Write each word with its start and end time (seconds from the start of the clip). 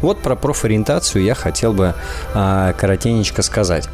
Вот 0.01 0.21
про 0.21 0.35
профориентацию 0.35 1.23
я 1.23 1.35
хотел 1.35 1.73
бы 1.73 1.95
а, 2.33 2.73
коротенечко 2.73 3.41
сказать. 3.41 3.87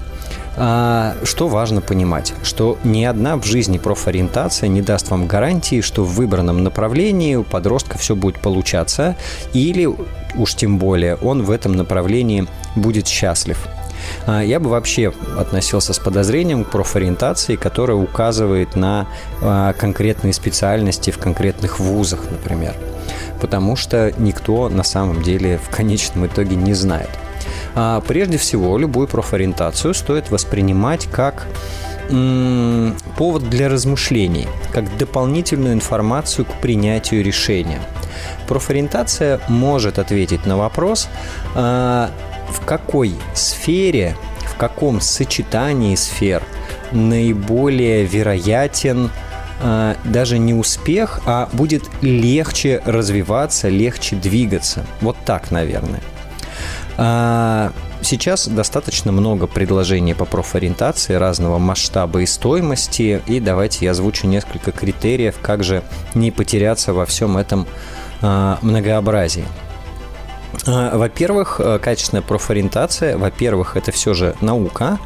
А, 0.57 1.15
что 1.23 1.47
важно 1.47 1.81
понимать? 1.81 2.33
Что 2.43 2.77
ни 2.83 3.03
одна 3.03 3.35
в 3.37 3.45
жизни 3.45 3.77
профориентация 3.77 4.69
не 4.69 4.81
даст 4.81 5.09
вам 5.09 5.27
гарантии, 5.27 5.81
что 5.81 6.03
в 6.03 6.15
выбранном 6.15 6.63
направлении 6.63 7.35
у 7.35 7.43
подростка 7.43 7.97
все 7.97 8.15
будет 8.15 8.39
получаться, 8.39 9.15
или 9.53 9.89
уж 10.35 10.55
тем 10.55 10.77
более 10.77 11.15
он 11.15 11.43
в 11.43 11.51
этом 11.51 11.73
направлении 11.73 12.47
будет 12.75 13.07
счастлив. 13.07 13.67
А, 14.25 14.41
я 14.41 14.59
бы 14.59 14.69
вообще 14.69 15.13
относился 15.37 15.93
с 15.93 15.99
подозрением 15.99 16.63
к 16.63 16.69
профориентации, 16.69 17.55
которая 17.55 17.97
указывает 17.97 18.75
на 18.75 19.07
а, 19.41 19.73
конкретные 19.73 20.33
специальности 20.33 21.11
в 21.11 21.17
конкретных 21.17 21.79
вузах, 21.79 22.21
например. 22.29 22.75
Потому 23.41 23.75
что 23.75 24.13
никто 24.17 24.69
на 24.69 24.83
самом 24.83 25.21
деле 25.21 25.57
в 25.57 25.75
конечном 25.75 26.27
итоге 26.27 26.55
не 26.55 26.73
знает– 26.73 27.09
прежде 28.07 28.37
всего, 28.37 28.77
любую 28.77 29.07
профориентацию 29.07 29.93
стоит 29.93 30.31
воспринимать 30.31 31.07
как 31.11 31.47
повод 33.17 33.49
для 33.49 33.67
размышлений, 33.67 34.47
как 34.71 34.95
дополнительную 34.97 35.73
информацию 35.73 36.45
к 36.45 36.53
принятию 36.61 37.23
решения. 37.23 37.79
Профориентация 38.47 39.41
может 39.47 39.99
ответить 39.99 40.45
на 40.45 40.57
вопрос, 40.57 41.09
а, 41.55 42.11
в 42.49 42.63
какой 42.65 43.15
сфере, 43.33 44.15
в 44.41 44.55
каком 44.55 45.01
сочетании 45.01 45.95
сфер 45.95 46.43
наиболее 46.91 48.05
вероятен 48.05 49.09
а, 49.61 49.95
даже 50.03 50.37
не 50.37 50.53
успех, 50.53 51.21
а 51.25 51.49
будет 51.53 51.83
легче 52.01 52.81
развиваться, 52.85 53.69
легче 53.69 54.15
двигаться. 54.15 54.85
Вот 55.01 55.17
так, 55.25 55.49
наверное. 55.51 56.01
А, 56.97 57.71
сейчас 58.01 58.47
достаточно 58.47 59.11
много 59.11 59.47
предложений 59.47 60.15
по 60.15 60.25
профориентации 60.25 61.13
разного 61.13 61.57
масштаба 61.57 62.21
и 62.21 62.25
стоимости. 62.25 63.21
И 63.27 63.39
давайте 63.39 63.85
я 63.85 63.91
озвучу 63.91 64.27
несколько 64.27 64.71
критериев, 64.71 65.35
как 65.41 65.63
же 65.63 65.83
не 66.13 66.31
потеряться 66.31 66.93
во 66.93 67.05
всем 67.05 67.37
этом 67.37 67.67
а, 68.21 68.59
многообразии. 68.61 69.45
А, 70.65 70.97
во-первых, 70.97 71.59
э, 71.59 71.79
качественная 71.79 72.21
профориентация, 72.21 73.17
во-первых, 73.17 73.75
это 73.75 73.91
все 73.91 74.13
же 74.13 74.35
наука, 74.41 74.99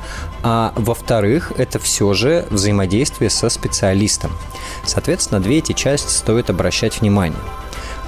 а 0.43 0.73
во-вторых, 0.75 1.53
это 1.57 1.79
все 1.79 2.13
же 2.13 2.45
взаимодействие 2.49 3.29
со 3.29 3.49
специалистом. 3.49 4.31
Соответственно, 4.85 5.41
две 5.41 5.57
эти 5.57 5.73
части 5.73 6.11
стоит 6.11 6.49
обращать 6.49 7.01
внимание. 7.01 7.39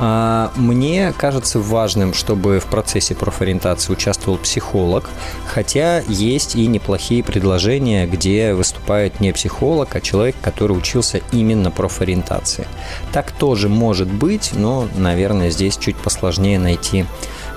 А, 0.04 0.52
мне 0.56 1.14
кажется 1.16 1.60
важным, 1.60 2.16
чтобы 2.16 2.60
в 2.60 2.66
процессе 2.66 3.14
профориентации 3.14 3.94
участвовал 3.94 4.40
психолог, 4.40 5.08
хотя 5.46 6.00
есть 6.08 6.56
и 6.56 6.66
неплохие 6.66 7.24
предложения, 7.24 8.08
где 8.08 8.56
выступает 8.56 9.20
не 9.20 9.32
психолог, 9.32 9.96
а 9.96 10.02
человек, 10.02 10.36
который 10.42 10.76
учился 10.76 11.22
именно 11.32 11.70
профориентации. 11.70 12.68
Так 13.14 13.32
тоже 13.32 13.70
может 13.70 14.12
быть, 14.12 14.54
но, 14.54 14.88
наверное, 14.96 15.52
здесь 15.52 15.78
чуть 15.78 15.98
посложнее 15.98 16.58
найти 16.58 17.06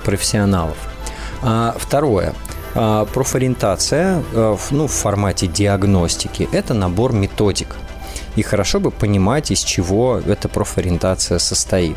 профессионалов. 0.04 0.77
А, 1.41 1.75
второе. 1.78 2.34
А, 2.75 3.06
профориентация 3.06 4.22
э, 4.34 4.56
ну, 4.71 4.87
в 4.87 4.93
формате 4.93 5.47
диагностики– 5.47 6.47
это 6.53 6.75
набор 6.75 7.15
методик. 7.15 7.77
И 8.37 8.43
хорошо 8.43 8.81
бы 8.81 8.91
понимать, 8.91 9.50
из 9.50 9.60
чего 9.60 10.19
эта 10.19 10.49
профориентация 10.50 11.38
состоит. 11.38 11.97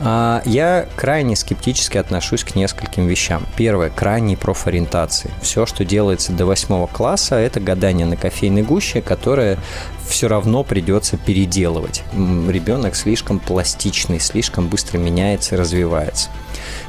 А, 0.00 0.42
я 0.44 0.86
крайне 0.96 1.36
скептически 1.36 1.98
отношусь 1.98 2.44
к 2.44 2.54
нескольким 2.54 3.06
вещам. 3.06 3.46
Первое– 3.56 3.90
к 3.94 4.02
ранней 4.02 4.36
профориентации. 4.36 5.30
Все, 5.40 5.66
что 5.66 5.84
делается 5.84 6.32
до 6.32 6.46
восьмого 6.46 6.86
класса, 6.86 7.36
это 7.36 7.60
гадание 7.60 8.06
на 8.06 8.16
кофейной 8.16 8.62
гуще, 8.62 9.02
которое 9.02 9.58
все 10.06 10.28
равно 10.28 10.64
придется 10.64 11.16
переделывать. 11.16 12.02
Ребенок 12.12 12.94
слишком 12.94 13.38
пластичный, 13.38 14.20
слишком 14.20 14.68
быстро 14.68 14.98
меняется 14.98 15.54
и 15.54 15.58
развивается. 15.58 16.28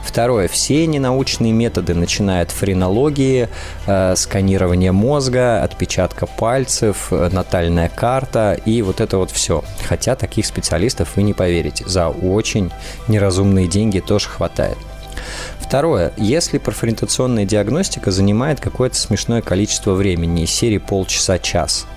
Второе. 0.06 0.48
Все 0.48 0.86
ненаучные 0.86 1.52
методы, 1.52 1.96
начиная 1.96 2.44
от 2.44 2.52
френологии, 2.52 3.50
э, 3.88 4.16
сканирования 4.16 4.92
мозга, 4.92 5.64
отпечатка 5.64 6.28
пальцев, 6.28 7.08
э, 7.12 7.30
натальная 7.32 7.90
карта 7.90 8.54
и 8.66 8.82
вот 8.82 9.02
это 9.02 9.18
вот 9.18 9.32
все. 9.32 9.64
Хотя 9.84 10.16
таких 10.16 10.46
специалистов 10.46 11.16
вы 11.16 11.24
не 11.24 11.34
поверите. 11.34 11.84
За 11.88 12.10
очень 12.10 12.72
неразумные 13.08 13.68
деньги 13.68 14.00
тоже 14.00 14.30
хватает. 14.30 14.78
Второе. 15.60 16.14
Если 16.18 16.60
профориентационная 16.60 17.46
диагностика 17.46 18.12
занимает 18.12 18.60
какое-то 18.60 18.96
смешное 18.96 19.42
количество 19.42 19.94
времени, 19.94 20.44
из 20.44 20.52
серии 20.52 20.78
полчаса-час, 20.78 21.88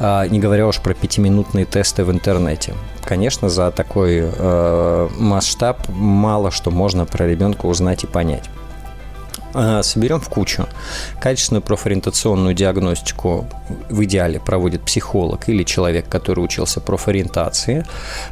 не 0.00 0.38
говоря 0.38 0.66
уж 0.66 0.80
про 0.80 0.94
пятиминутные 0.94 1.64
тесты 1.64 2.04
в 2.04 2.10
интернете. 2.10 2.74
Конечно, 3.04 3.48
за 3.48 3.70
такой 3.70 4.20
э, 4.22 5.08
масштаб 5.16 5.88
мало 5.88 6.50
что 6.50 6.70
можно 6.70 7.06
про 7.06 7.26
ребенка 7.26 7.66
узнать 7.66 8.04
и 8.04 8.06
понять. 8.06 8.50
Э, 9.56 9.82
соберем 9.82 10.20
в 10.20 10.28
кучу. 10.28 10.66
Качественную 11.18 11.62
профориентационную 11.62 12.54
диагностику 12.54 13.46
в 13.88 14.04
идеале 14.04 14.38
проводит 14.38 14.82
психолог 14.82 15.48
или 15.48 15.64
человек, 15.64 16.08
который 16.08 16.44
учился 16.44 16.80
профориентации. 16.80 17.84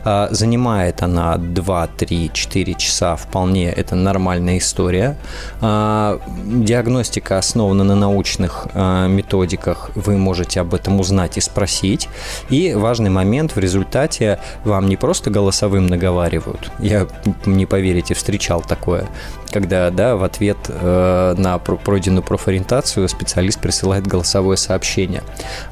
Э, 0.04 0.28
занимает 0.30 1.02
она 1.02 1.38
2, 1.38 1.86
3, 1.86 2.30
4 2.34 2.74
часа 2.74 3.16
вполне, 3.16 3.72
это 3.72 3.94
нормальная 3.94 4.58
история. 4.58 5.16
Э, 5.62 6.18
диагностика 6.46 7.38
основана 7.38 7.84
на 7.84 7.94
научных 7.94 8.68
методиках, 8.74 9.90
вы 9.94 10.16
можете 10.16 10.60
об 10.60 10.74
этом 10.74 11.00
узнать 11.00 11.38
и 11.38 11.40
спросить. 11.40 12.08
И 12.50 12.74
важный 12.74 13.10
момент, 13.10 13.56
в 13.56 13.58
результате 13.58 14.38
вам 14.64 14.88
не 14.88 14.96
просто 14.96 15.30
голосовым 15.30 15.86
наговаривают, 15.86 16.70
я, 16.78 17.06
не 17.46 17.66
поверите, 17.66 18.14
встречал 18.14 18.62
такое, 18.62 19.06
когда 19.54 19.88
да, 19.92 20.16
в 20.16 20.24
ответ 20.24 20.56
э, 20.66 21.34
на 21.38 21.58
пройденную 21.58 22.24
профориентацию 22.24 23.08
специалист 23.08 23.60
присылает 23.60 24.04
голосовое 24.04 24.56
сообщение. 24.56 25.22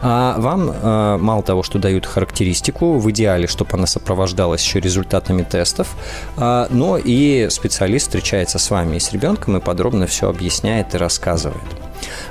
А 0.00 0.37
вам 0.38 0.70
э, 0.70 1.17
мало 1.17 1.43
того, 1.43 1.64
что 1.64 1.81
дают 1.81 2.06
характеристику, 2.06 2.99
в 2.99 3.11
идеале, 3.11 3.49
чтобы 3.49 3.73
она 3.73 3.88
сопровождалась 3.88 4.62
еще 4.62 4.79
результатами 4.79 5.43
тестов, 5.43 5.96
э, 6.37 6.67
но 6.70 6.96
и 6.96 7.49
специалист 7.50 8.06
встречается 8.06 8.61
с 8.61 8.70
вами 8.70 8.99
и 8.99 9.00
с 9.00 9.11
ребенком 9.11 9.56
и 9.56 9.61
подробно 9.61 10.06
все 10.06 10.29
объясняет 10.29 10.94
и 10.94 10.99
рассказывает. 10.99 11.61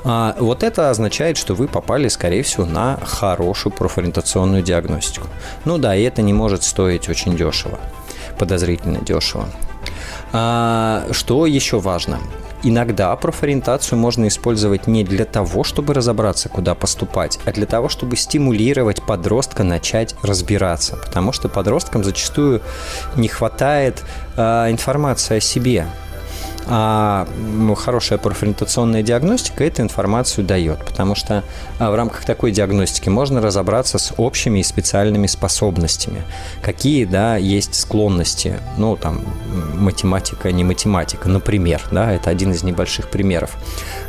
А, 0.05 0.37
вот 0.39 0.63
это 0.63 0.89
означает, 0.89 1.35
что 1.35 1.53
вы 1.53 1.67
попали, 1.67 2.07
скорее 2.07 2.43
всего, 2.43 2.65
на 2.65 2.97
хорошую 3.03 3.73
профориентационную 3.73 4.63
диагностику. 4.63 5.27
Ну 5.65 5.77
да, 5.77 5.97
и 5.97 6.03
это 6.03 6.21
не 6.21 6.31
может 6.31 6.63
стоить 6.63 7.09
очень 7.09 7.35
дешево, 7.35 7.77
подозрительно 8.39 8.99
дешево. 9.01 9.49
А, 10.33 11.07
что 11.11 11.45
еще 11.45 11.79
важно? 11.79 12.19
иногда 12.63 13.15
профориентацию 13.15 13.97
можно 13.97 14.27
использовать 14.27 14.87
не 14.87 15.03
для 15.03 15.25
того, 15.25 15.63
чтобы 15.63 15.93
разобраться, 15.93 16.49
куда 16.49 16.75
поступать, 16.75 17.39
а 17.45 17.51
для 17.51 17.65
того, 17.65 17.89
чтобы 17.89 18.15
стимулировать 18.15 19.01
подростка 19.01 19.63
начать 19.63 20.15
разбираться. 20.21 20.97
Потому 20.97 21.31
что 21.31 21.49
подросткам 21.49 22.03
зачастую 22.03 22.61
не 23.15 23.27
хватает 23.27 24.03
э, 24.37 24.71
информации 24.71 25.37
о 25.37 25.41
себе. 25.41 25.87
А 26.73 27.27
ну, 27.37 27.75
хорошая 27.75 28.17
профориентационная 28.17 29.03
диагностика 29.03 29.65
эту 29.65 29.81
информацию 29.81 30.45
дает, 30.45 30.79
потому 30.85 31.15
что 31.15 31.43
а, 31.79 31.91
в 31.91 31.95
рамках 31.95 32.23
такой 32.23 32.53
диагностики 32.53 33.09
можно 33.09 33.41
разобраться 33.41 33.99
с 33.99 34.13
общими 34.15 34.59
и 34.59 34.63
специальными 34.63 35.27
способностями. 35.27 36.21
Какие, 36.61 37.03
да, 37.03 37.35
есть 37.35 37.75
склонности, 37.75 38.57
ну, 38.77 38.95
там, 38.95 39.19
математика, 39.75 40.49
не 40.53 40.63
математика, 40.63 41.27
например, 41.27 41.81
да, 41.91 42.13
это 42.13 42.29
один 42.29 42.53
из 42.53 42.63
небольших 42.63 43.09
примеров. 43.09 43.57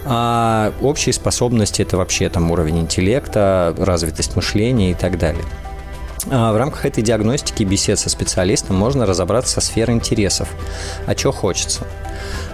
А 0.04 0.72
общие 0.82 1.12
способности– 1.12 1.82
это 1.82 1.96
вообще 1.96 2.28
там 2.28 2.48
уровень 2.52 2.78
интеллекта, 2.78 3.74
развитость 3.76 4.36
мышления 4.36 4.92
и 4.92 4.94
так 4.94 5.18
далее. 5.18 5.42
А 6.30 6.52
в 6.52 6.56
рамках 6.56 6.86
этой 6.86 7.02
диагностики 7.02 7.64
бесед 7.64 7.98
со 7.98 8.08
специалистом 8.08 8.76
можно 8.76 9.06
разобраться 9.06 9.54
со 9.54 9.60
сферой 9.60 9.96
интересов, 9.96 10.48
а 11.06 11.16
что 11.16 11.32
хочется. 11.32 11.86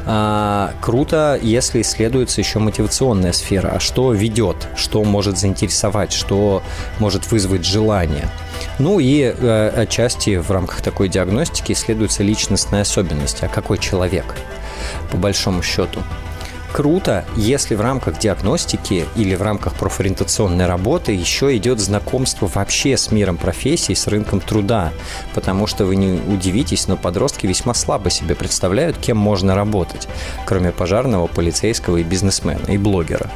А, 0.06 0.72
круто, 0.80 1.38
если 1.40 1.82
исследуется 1.82 2.40
еще 2.40 2.60
мотивационная 2.60 3.32
сфера, 3.32 3.68
а 3.68 3.80
что 3.80 4.12
ведет, 4.12 4.68
что 4.74 5.04
может 5.04 5.36
заинтересовать, 5.36 6.12
что 6.12 6.62
может 6.98 7.30
вызвать 7.30 7.66
желание. 7.66 8.28
Ну 8.78 9.00
и 9.00 9.20
э, 9.22 9.72
отчасти 9.76 10.36
в 10.36 10.50
рамках 10.50 10.80
такой 10.80 11.08
диагностики 11.10 11.72
исследуются 11.72 12.22
личностные 12.22 12.82
особенности, 12.82 13.44
а 13.44 13.48
какой 13.48 13.76
человек, 13.78 14.34
по 15.10 15.18
большому 15.18 15.62
счету 15.62 16.00
круто, 16.72 17.24
если 17.36 17.74
в 17.74 17.80
рамках 17.80 18.18
диагностики 18.18 19.06
или 19.16 19.34
в 19.34 19.42
рамках 19.42 19.74
профориентационной 19.74 20.66
работы 20.66 21.12
еще 21.12 21.56
идет 21.56 21.80
знакомство 21.80 22.50
вообще 22.52 22.96
с 22.96 23.10
миром 23.10 23.36
профессий, 23.36 23.94
с 23.94 24.06
рынком 24.06 24.40
труда. 24.40 24.92
Потому 25.34 25.66
что 25.66 25.84
вы 25.84 25.96
не 25.96 26.20
удивитесь, 26.20 26.88
но 26.88 26.96
подростки 26.96 27.46
весьма 27.46 27.74
слабо 27.74 28.10
себе 28.10 28.34
представляют, 28.34 28.96
кем 28.98 29.16
можно 29.16 29.54
работать, 29.54 30.08
кроме 30.46 30.72
пожарного, 30.72 31.26
полицейского 31.26 31.98
и 31.98 32.02
бизнесмена, 32.02 32.66
и 32.68 32.78
блогера. 32.78 33.30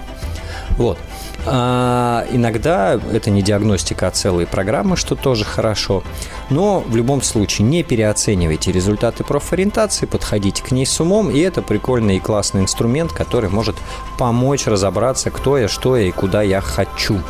Вот. 0.77 0.99
А 1.45 2.25
иногда 2.31 3.01
это 3.13 3.31
не 3.31 3.43
диагностика, 3.43 4.07
а 4.07 4.11
целые 4.11 4.47
программы, 4.47 4.97
что 4.97 5.17
тоже 5.17 5.45
хорошо. 5.45 6.03
Но 6.51 6.81
в 6.81 6.97
любом 6.97 7.23
случае 7.23 7.67
не 7.67 7.83
переоценивайте 7.83 8.71
результаты 8.71 9.25
профориентации, 9.25 10.07
подходите 10.07 10.63
к 10.63 10.71
ней 10.71 10.87
с 10.87 11.01
умом, 11.01 11.31
и 11.31 11.41
это 11.41 11.63
прикольный 11.63 12.17
и 12.17 12.21
классный 12.21 12.63
инструмент, 12.63 13.13
который 13.13 13.51
может 13.51 13.77
помочь 14.19 14.67
разобраться, 14.67 15.31
кто 15.31 15.59
я, 15.59 15.69
что 15.69 15.97
я 15.97 16.09
и 16.09 16.13
куда 16.13 16.43
я 16.43 16.61
хочу. 16.61 17.21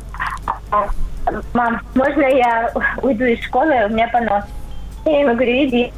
мам, 1.52 1.80
можно 1.94 2.22
я 2.22 2.70
уйду 3.02 3.24
из 3.24 3.40
школы, 3.44 3.86
у 3.86 3.88
меня 3.90 4.08
понос. 4.08 4.44
Я 5.04 5.20
ему 5.20 5.34
говорю, 5.34 5.52
иди. 5.66 5.92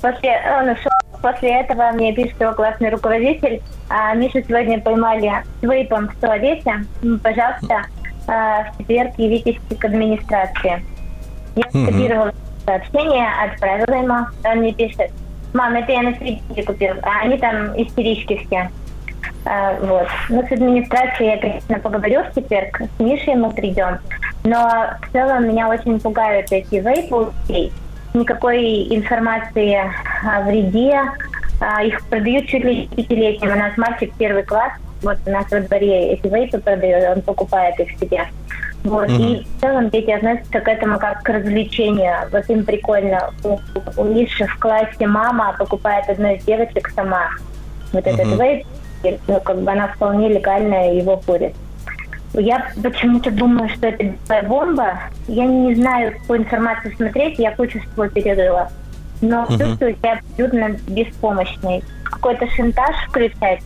После, 0.00 0.40
он 0.60 0.68
ушел, 0.68 0.92
после 1.20 1.60
этого 1.60 1.90
мне 1.92 2.12
пишет 2.12 2.40
его 2.40 2.52
классный 2.52 2.90
руководитель, 2.90 3.60
а 3.88 4.14
Мишу 4.14 4.42
сегодня 4.46 4.78
поймали 4.80 5.32
с 5.60 5.62
вейпом 5.62 6.08
в 6.08 6.16
туалете. 6.20 6.84
Пожалуйста, 7.22 7.86
в 8.28 8.78
четверг 8.78 9.12
явитесь 9.18 9.58
к 9.78 9.84
администрации. 9.84 10.84
Я 11.56 11.62
скопировала 11.70 12.32
сообщение, 12.64 13.26
отправила 13.42 14.02
ему, 14.02 14.26
он 14.44 14.58
мне 14.58 14.72
пишет, 14.74 15.10
мам, 15.54 15.74
это 15.74 15.92
я 15.92 16.02
на 16.02 16.14
свидетеле 16.16 16.62
купил, 16.64 16.94
а 17.02 17.22
они 17.22 17.38
там 17.38 17.80
истерички 17.80 18.44
все. 18.46 18.70
А, 19.44 19.74
вот. 19.80 20.06
Ну, 20.28 20.46
с 20.46 20.52
администрацией 20.52 21.30
я, 21.30 21.38
конечно, 21.38 21.78
поговорю 21.78 22.22
в 22.24 22.34
четверг, 22.34 22.80
с 22.80 23.00
Мишей 23.00 23.34
мы 23.34 23.50
придем, 23.50 23.98
но 24.44 24.90
в 25.00 25.12
целом 25.12 25.48
меня 25.48 25.68
очень 25.68 25.98
пугают 26.00 26.52
эти 26.52 26.76
вейпы 26.76 27.32
Никакой 28.14 28.94
информации 28.94 29.76
о 30.24 30.42
вреде, 30.42 31.02
а, 31.60 31.82
их 31.84 32.02
продают 32.06 32.46
чуть 32.46 32.64
ли 32.64 32.76
не 32.76 32.86
пятилетним. 32.88 33.52
У 33.52 33.54
нас 33.54 33.76
мальчик 33.76 34.12
первый 34.18 34.44
класс, 34.44 34.72
вот 35.02 35.18
у 35.26 35.30
нас 35.30 35.50
во 35.50 35.60
дворе 35.60 36.12
эти 36.12 36.26
вейпы 36.26 36.58
продают, 36.58 37.16
он 37.16 37.22
покупает 37.22 37.78
их 37.80 37.90
себе. 37.98 38.26
Вот. 38.84 39.08
Mm-hmm. 39.08 39.32
И 39.32 39.44
в 39.44 39.60
целом 39.60 39.90
дети 39.90 40.10
относятся 40.10 40.60
к 40.60 40.68
этому 40.68 40.98
как 40.98 41.22
к 41.22 41.28
развлечению. 41.28 42.14
Вот 42.30 42.48
им 42.48 42.64
прикольно. 42.64 43.32
У, 43.44 43.58
у 43.96 44.04
Миши 44.04 44.46
в 44.46 44.58
классе 44.58 45.06
мама 45.06 45.54
покупает 45.58 46.08
одной 46.08 46.36
из 46.36 46.44
девочек 46.44 46.90
сама 46.94 47.30
вот 47.92 48.06
mm-hmm. 48.06 48.14
этот 48.14 48.40
вейп. 48.40 48.66
И, 49.04 49.18
ну, 49.28 49.40
как 49.40 49.60
бы 49.60 49.70
она 49.70 49.88
вполне 49.88 50.28
легально 50.28 50.94
его 50.96 51.16
курит. 51.18 51.54
Я 52.34 52.66
почему-то 52.82 53.30
думаю, 53.30 53.68
что 53.70 53.88
это 53.88 54.14
бомба. 54.46 54.98
Я 55.28 55.46
не 55.46 55.74
знаю, 55.74 56.12
какую 56.18 56.40
информацию 56.40 56.94
смотреть, 56.96 57.38
я 57.38 57.54
кучу 57.54 57.80
всего 57.80 58.08
перерыла. 58.08 58.70
Но 59.20 59.44
uh-huh. 59.44 59.58
чувствую 59.58 59.96
себя 59.96 60.18
абсолютно 60.18 60.76
беспомощной. 60.88 61.82
Какой-то 62.04 62.48
шантаж 62.50 62.96
включать 63.08 63.60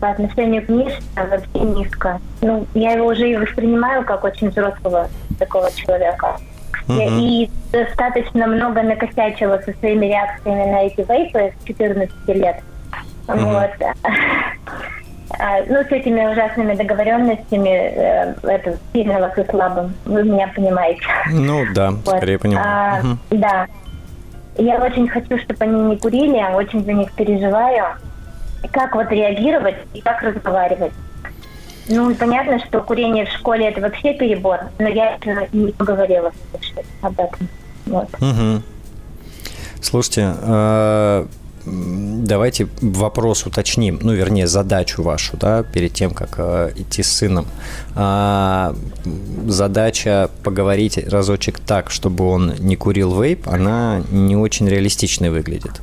по 0.00 0.10
отношению 0.10 0.64
к 0.64 0.68
Мише 0.68 1.00
вообще 1.14 1.60
низко. 1.60 2.20
Ну, 2.40 2.66
я 2.74 2.92
его 2.92 3.08
уже 3.08 3.30
и 3.30 3.36
воспринимаю 3.36 4.04
как 4.04 4.24
очень 4.24 4.48
взрослого 4.48 5.08
такого 5.38 5.70
человека. 5.72 6.36
Uh-huh. 6.88 7.20
И 7.20 7.50
достаточно 7.70 8.46
много 8.46 8.82
накосячила 8.82 9.58
со 9.58 9.72
своими 9.74 10.06
реакциями 10.06 10.70
на 10.70 10.82
эти 10.84 11.06
вейпы 11.06 11.52
с 11.60 11.64
14 11.66 12.10
лет. 12.28 12.56
Uh-huh. 13.28 13.44
Вот. 13.44 13.70
А, 15.38 15.60
ну, 15.68 15.76
с 15.84 15.92
этими 15.92 16.26
ужасными 16.32 16.74
договоренностями 16.74 17.68
э, 17.68 18.34
это 18.42 18.76
сильно 18.92 19.20
вас 19.20 19.38
и 19.38 19.44
слабым. 19.48 19.94
Вы 20.04 20.24
меня 20.24 20.48
понимаете. 20.54 21.02
Ну 21.30 21.64
да, 21.72 21.90
вот. 22.04 22.16
скорее 22.16 22.38
понимаю. 22.38 22.66
А, 22.66 22.98
угу. 22.98 23.18
Да. 23.30 23.66
Я 24.58 24.82
очень 24.82 25.06
хочу, 25.08 25.38
чтобы 25.38 25.64
они 25.64 25.80
не 25.82 25.96
курили, 25.96 26.44
очень 26.52 26.84
за 26.84 26.92
них 26.92 27.12
переживаю 27.12 27.94
как 28.68 28.94
вот 28.94 29.10
реагировать 29.10 29.76
и 29.94 30.00
как 30.00 30.22
разговаривать. 30.22 30.92
Ну, 31.88 32.14
понятно, 32.14 32.64
что 32.64 32.80
курение 32.80 33.26
в 33.26 33.30
школе 33.30 33.68
это 33.68 33.80
вообще 33.80 34.14
перебор, 34.14 34.60
но 34.78 34.88
я 34.88 35.18
не 35.52 35.72
поговорила 35.72 36.32
об 37.02 37.18
этом. 37.18 37.48
Вот. 37.86 38.08
Угу. 38.20 38.62
Слушайте, 39.82 40.34
э, 40.40 41.26
давайте 41.64 42.68
вопрос 42.80 43.46
уточним, 43.46 43.98
ну, 44.02 44.12
вернее, 44.12 44.46
задачу 44.46 45.02
вашу, 45.02 45.36
да, 45.36 45.62
перед 45.62 45.92
тем, 45.92 46.12
как 46.12 46.34
э, 46.38 46.72
идти 46.76 47.02
с 47.02 47.10
сыном. 47.10 47.46
А, 47.96 48.74
задача 49.46 50.30
поговорить 50.42 50.98
разочек 51.08 51.58
так, 51.60 51.90
чтобы 51.90 52.28
он 52.28 52.54
не 52.58 52.76
курил 52.76 53.20
вейп, 53.20 53.48
она 53.48 54.02
не 54.10 54.36
очень 54.36 54.68
реалистичной 54.68 55.30
выглядит. 55.30 55.80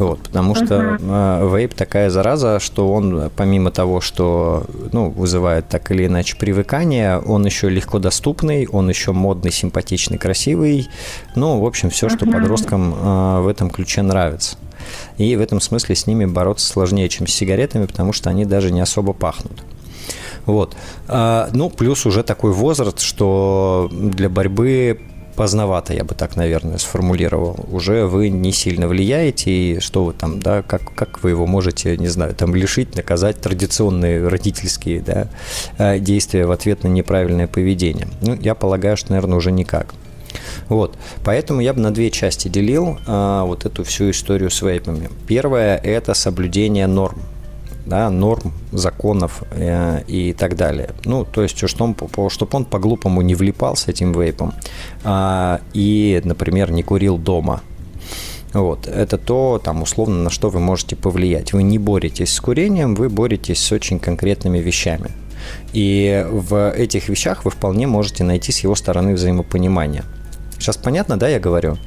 Вот, 0.00 0.20
потому 0.20 0.54
что 0.54 0.64
uh-huh. 0.64 1.54
вейп 1.54 1.74
такая 1.74 2.08
зараза, 2.08 2.58
что 2.58 2.90
он, 2.90 3.30
помимо 3.36 3.70
того, 3.70 4.00
что 4.00 4.64
ну, 4.92 5.10
вызывает 5.10 5.68
так 5.68 5.90
или 5.90 6.06
иначе 6.06 6.36
привыкание, 6.36 7.18
он 7.18 7.44
еще 7.44 7.68
легко 7.68 7.98
доступный, 7.98 8.66
он 8.66 8.88
еще 8.88 9.12
модный, 9.12 9.52
симпатичный, 9.52 10.16
красивый. 10.16 10.88
Ну, 11.36 11.60
в 11.60 11.66
общем, 11.66 11.90
все, 11.90 12.08
что 12.08 12.24
uh-huh. 12.24 12.32
подросткам 12.32 12.94
а, 12.96 13.40
в 13.42 13.48
этом 13.48 13.68
ключе 13.68 14.00
нравится. 14.00 14.56
И 15.18 15.36
в 15.36 15.40
этом 15.42 15.60
смысле 15.60 15.94
с 15.94 16.06
ними 16.06 16.24
бороться 16.24 16.66
сложнее, 16.66 17.10
чем 17.10 17.26
с 17.26 17.32
сигаретами, 17.32 17.84
потому 17.84 18.14
что 18.14 18.30
они 18.30 18.46
даже 18.46 18.72
не 18.72 18.80
особо 18.80 19.12
пахнут. 19.12 19.62
Вот. 20.46 20.76
А, 21.08 21.50
ну, 21.52 21.68
плюс 21.68 22.06
уже 22.06 22.22
такой 22.22 22.52
возраст, 22.52 23.00
что 23.00 23.90
для 23.92 24.30
борьбы 24.30 24.98
поздновато, 25.40 25.94
я 25.94 26.04
бы 26.04 26.14
так, 26.14 26.36
наверное, 26.36 26.76
сформулировал. 26.76 27.56
Уже 27.72 28.04
вы 28.04 28.28
не 28.28 28.52
сильно 28.52 28.86
влияете, 28.86 29.50
и 29.50 29.80
что 29.80 30.04
вы 30.04 30.12
там, 30.12 30.38
да, 30.38 30.60
как, 30.60 30.92
как 30.94 31.22
вы 31.22 31.30
его 31.30 31.46
можете, 31.46 31.96
не 31.96 32.08
знаю, 32.08 32.34
там 32.34 32.54
лишить, 32.54 32.94
наказать 32.94 33.40
традиционные 33.40 34.28
родительские, 34.28 35.00
да, 35.00 35.28
э, 35.78 35.98
действия 35.98 36.44
в 36.44 36.50
ответ 36.50 36.84
на 36.84 36.88
неправильное 36.88 37.46
поведение. 37.46 38.06
Ну, 38.20 38.34
я 38.34 38.54
полагаю, 38.54 38.98
что, 38.98 39.12
наверное, 39.12 39.38
уже 39.38 39.50
никак. 39.50 39.94
Вот, 40.68 40.98
поэтому 41.24 41.62
я 41.62 41.72
бы 41.72 41.80
на 41.80 41.90
две 41.90 42.10
части 42.10 42.48
делил 42.48 42.98
а, 43.06 43.44
вот 43.44 43.64
эту 43.64 43.82
всю 43.82 44.10
историю 44.10 44.50
с 44.50 44.60
вейпами. 44.60 45.08
Первое– 45.26 45.76
это 45.82 46.12
соблюдение 46.12 46.86
норм. 46.86 47.18
Да, 47.86 48.10
норм, 48.10 48.52
законов 48.72 49.42
э, 49.50 50.02
и 50.06 50.32
так 50.32 50.56
далее. 50.56 50.90
Ну, 51.04 51.24
то 51.24 51.42
есть, 51.42 51.58
чтобы 51.68 51.94
он, 52.16 52.30
чтобы 52.30 52.56
он 52.56 52.64
по-глупому 52.64 53.22
не 53.22 53.34
влипал 53.34 53.76
с 53.76 53.88
этим 53.88 54.12
вейпом 54.12 54.52
э, 55.04 55.58
и, 55.72 56.20
например, 56.24 56.70
не 56.70 56.82
курил 56.82 57.18
дома. 57.18 57.62
Вот. 58.52 58.86
Это 58.86 59.16
то, 59.16 59.60
там, 59.62 59.82
условно, 59.82 60.24
на 60.24 60.30
что 60.30 60.50
вы 60.50 60.60
можете 60.60 60.96
повлиять. 60.96 61.52
Вы 61.52 61.62
не 61.62 61.78
боретесь 61.78 62.32
с 62.32 62.40
курением, 62.40 62.94
вы 62.94 63.08
боретесь 63.08 63.60
с 63.60 63.72
очень 63.72 63.98
конкретными 63.98 64.58
вещами. 64.58 65.10
И 65.72 66.26
в 66.30 66.70
этих 66.72 67.08
вещах 67.08 67.44
вы 67.44 67.50
вполне 67.50 67.86
можете 67.86 68.24
найти 68.24 68.52
с 68.52 68.60
его 68.60 68.74
стороны 68.74 69.14
взаимопонимание. 69.14 70.04
Сейчас 70.58 70.76
понятно, 70.76 71.16
да, 71.16 71.28
я 71.28 71.40
говорю? 71.40 71.78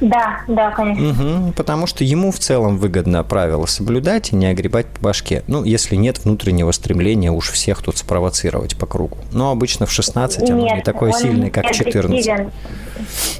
Да, 0.00 0.40
да, 0.46 0.70
конечно. 0.70 1.10
Угу, 1.10 1.52
потому 1.52 1.86
что 1.86 2.04
ему 2.04 2.30
в 2.32 2.38
целом 2.38 2.76
выгодно 2.76 3.24
правила 3.24 3.66
соблюдать 3.66 4.32
и 4.32 4.36
не 4.36 4.46
огребать 4.46 4.86
по 4.86 5.00
башке. 5.00 5.42
Ну, 5.46 5.64
если 5.64 5.96
нет 5.96 6.24
внутреннего 6.24 6.70
стремления 6.72 7.30
уж 7.30 7.50
всех 7.50 7.82
тут 7.82 7.96
спровоцировать 7.96 8.76
по 8.76 8.86
кругу. 8.86 9.16
Но 9.32 9.50
обычно 9.50 9.86
в 9.86 9.92
16 9.92 10.50
оно 10.50 10.60
нет, 10.60 10.76
не 10.76 10.82
такое 10.82 11.12
сильное, 11.12 11.50
как 11.50 11.66
в 11.66 11.72
14. 11.72 12.52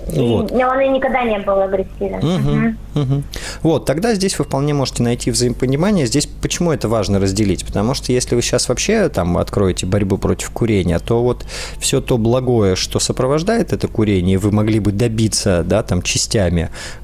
Вот. 0.07 0.51
Но 0.51 0.69
он 0.69 0.81
и 0.81 0.89
никогда 0.89 1.23
не 1.23 1.39
был 1.39 1.61
агрессивен. 1.61 2.77
Угу, 2.95 3.03
угу. 3.03 3.23
Вот, 3.63 3.85
тогда 3.85 4.15
здесь 4.15 4.39
вы 4.39 4.45
вполне 4.45 4.75
можете 4.75 5.03
найти 5.03 5.31
взаимопонимание. 5.31 6.07
Здесь 6.07 6.27
почему 6.27 6.73
это 6.73 6.89
важно 6.89 7.21
разделить? 7.21 7.67
Потому 7.67 7.95
что 7.95 8.13
если 8.13 8.35
вы 8.35 8.43
сейчас 8.43 8.69
вообще 8.69 9.09
там 9.09 9.37
откроете 9.39 9.87
борьбу 9.87 10.17
против 10.17 10.51
курения, 10.51 10.99
то 10.99 11.23
вот 11.23 11.45
все 11.79 12.01
то 12.01 12.19
благое, 12.19 12.77
что 12.77 12.99
сопровождает 12.99 13.73
это 13.73 13.89
курение, 13.89 14.39
вы 14.39 14.51
могли 14.51 14.81
бы 14.81 14.93
добиться, 14.93 15.63
да, 15.65 15.83
там, 15.83 16.03
частями, 16.03 16.30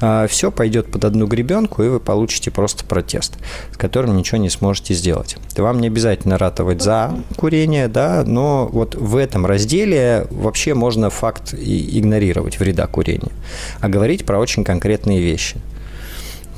а 0.00 0.26
все 0.26 0.50
пойдет 0.50 0.90
под 0.90 1.04
одну 1.04 1.26
гребенку, 1.26 1.82
и 1.82 1.88
вы 1.88 2.00
получите 2.00 2.50
просто 2.50 2.84
протест, 2.84 3.34
с 3.72 3.76
которым 3.76 4.16
ничего 4.16 4.38
не 4.38 4.50
сможете 4.50 4.94
сделать. 4.94 5.36
Вам 5.56 5.80
не 5.80 5.88
обязательно 5.88 6.38
ратовать 6.38 6.82
за 6.82 7.14
курение, 7.36 7.88
да, 7.88 8.24
но 8.26 8.66
вот 8.66 8.94
в 8.94 9.16
этом 9.16 9.46
разделе 9.46 10.26
вообще 10.30 10.74
можно 10.74 11.10
факт 11.10 11.54
игнорировать 11.54 12.58
вреда 12.58 12.86
курения, 12.86 13.32
а 13.80 13.88
говорить 13.88 14.24
про 14.24 14.38
очень 14.38 14.64
конкретные 14.64 15.20
вещи. 15.20 15.56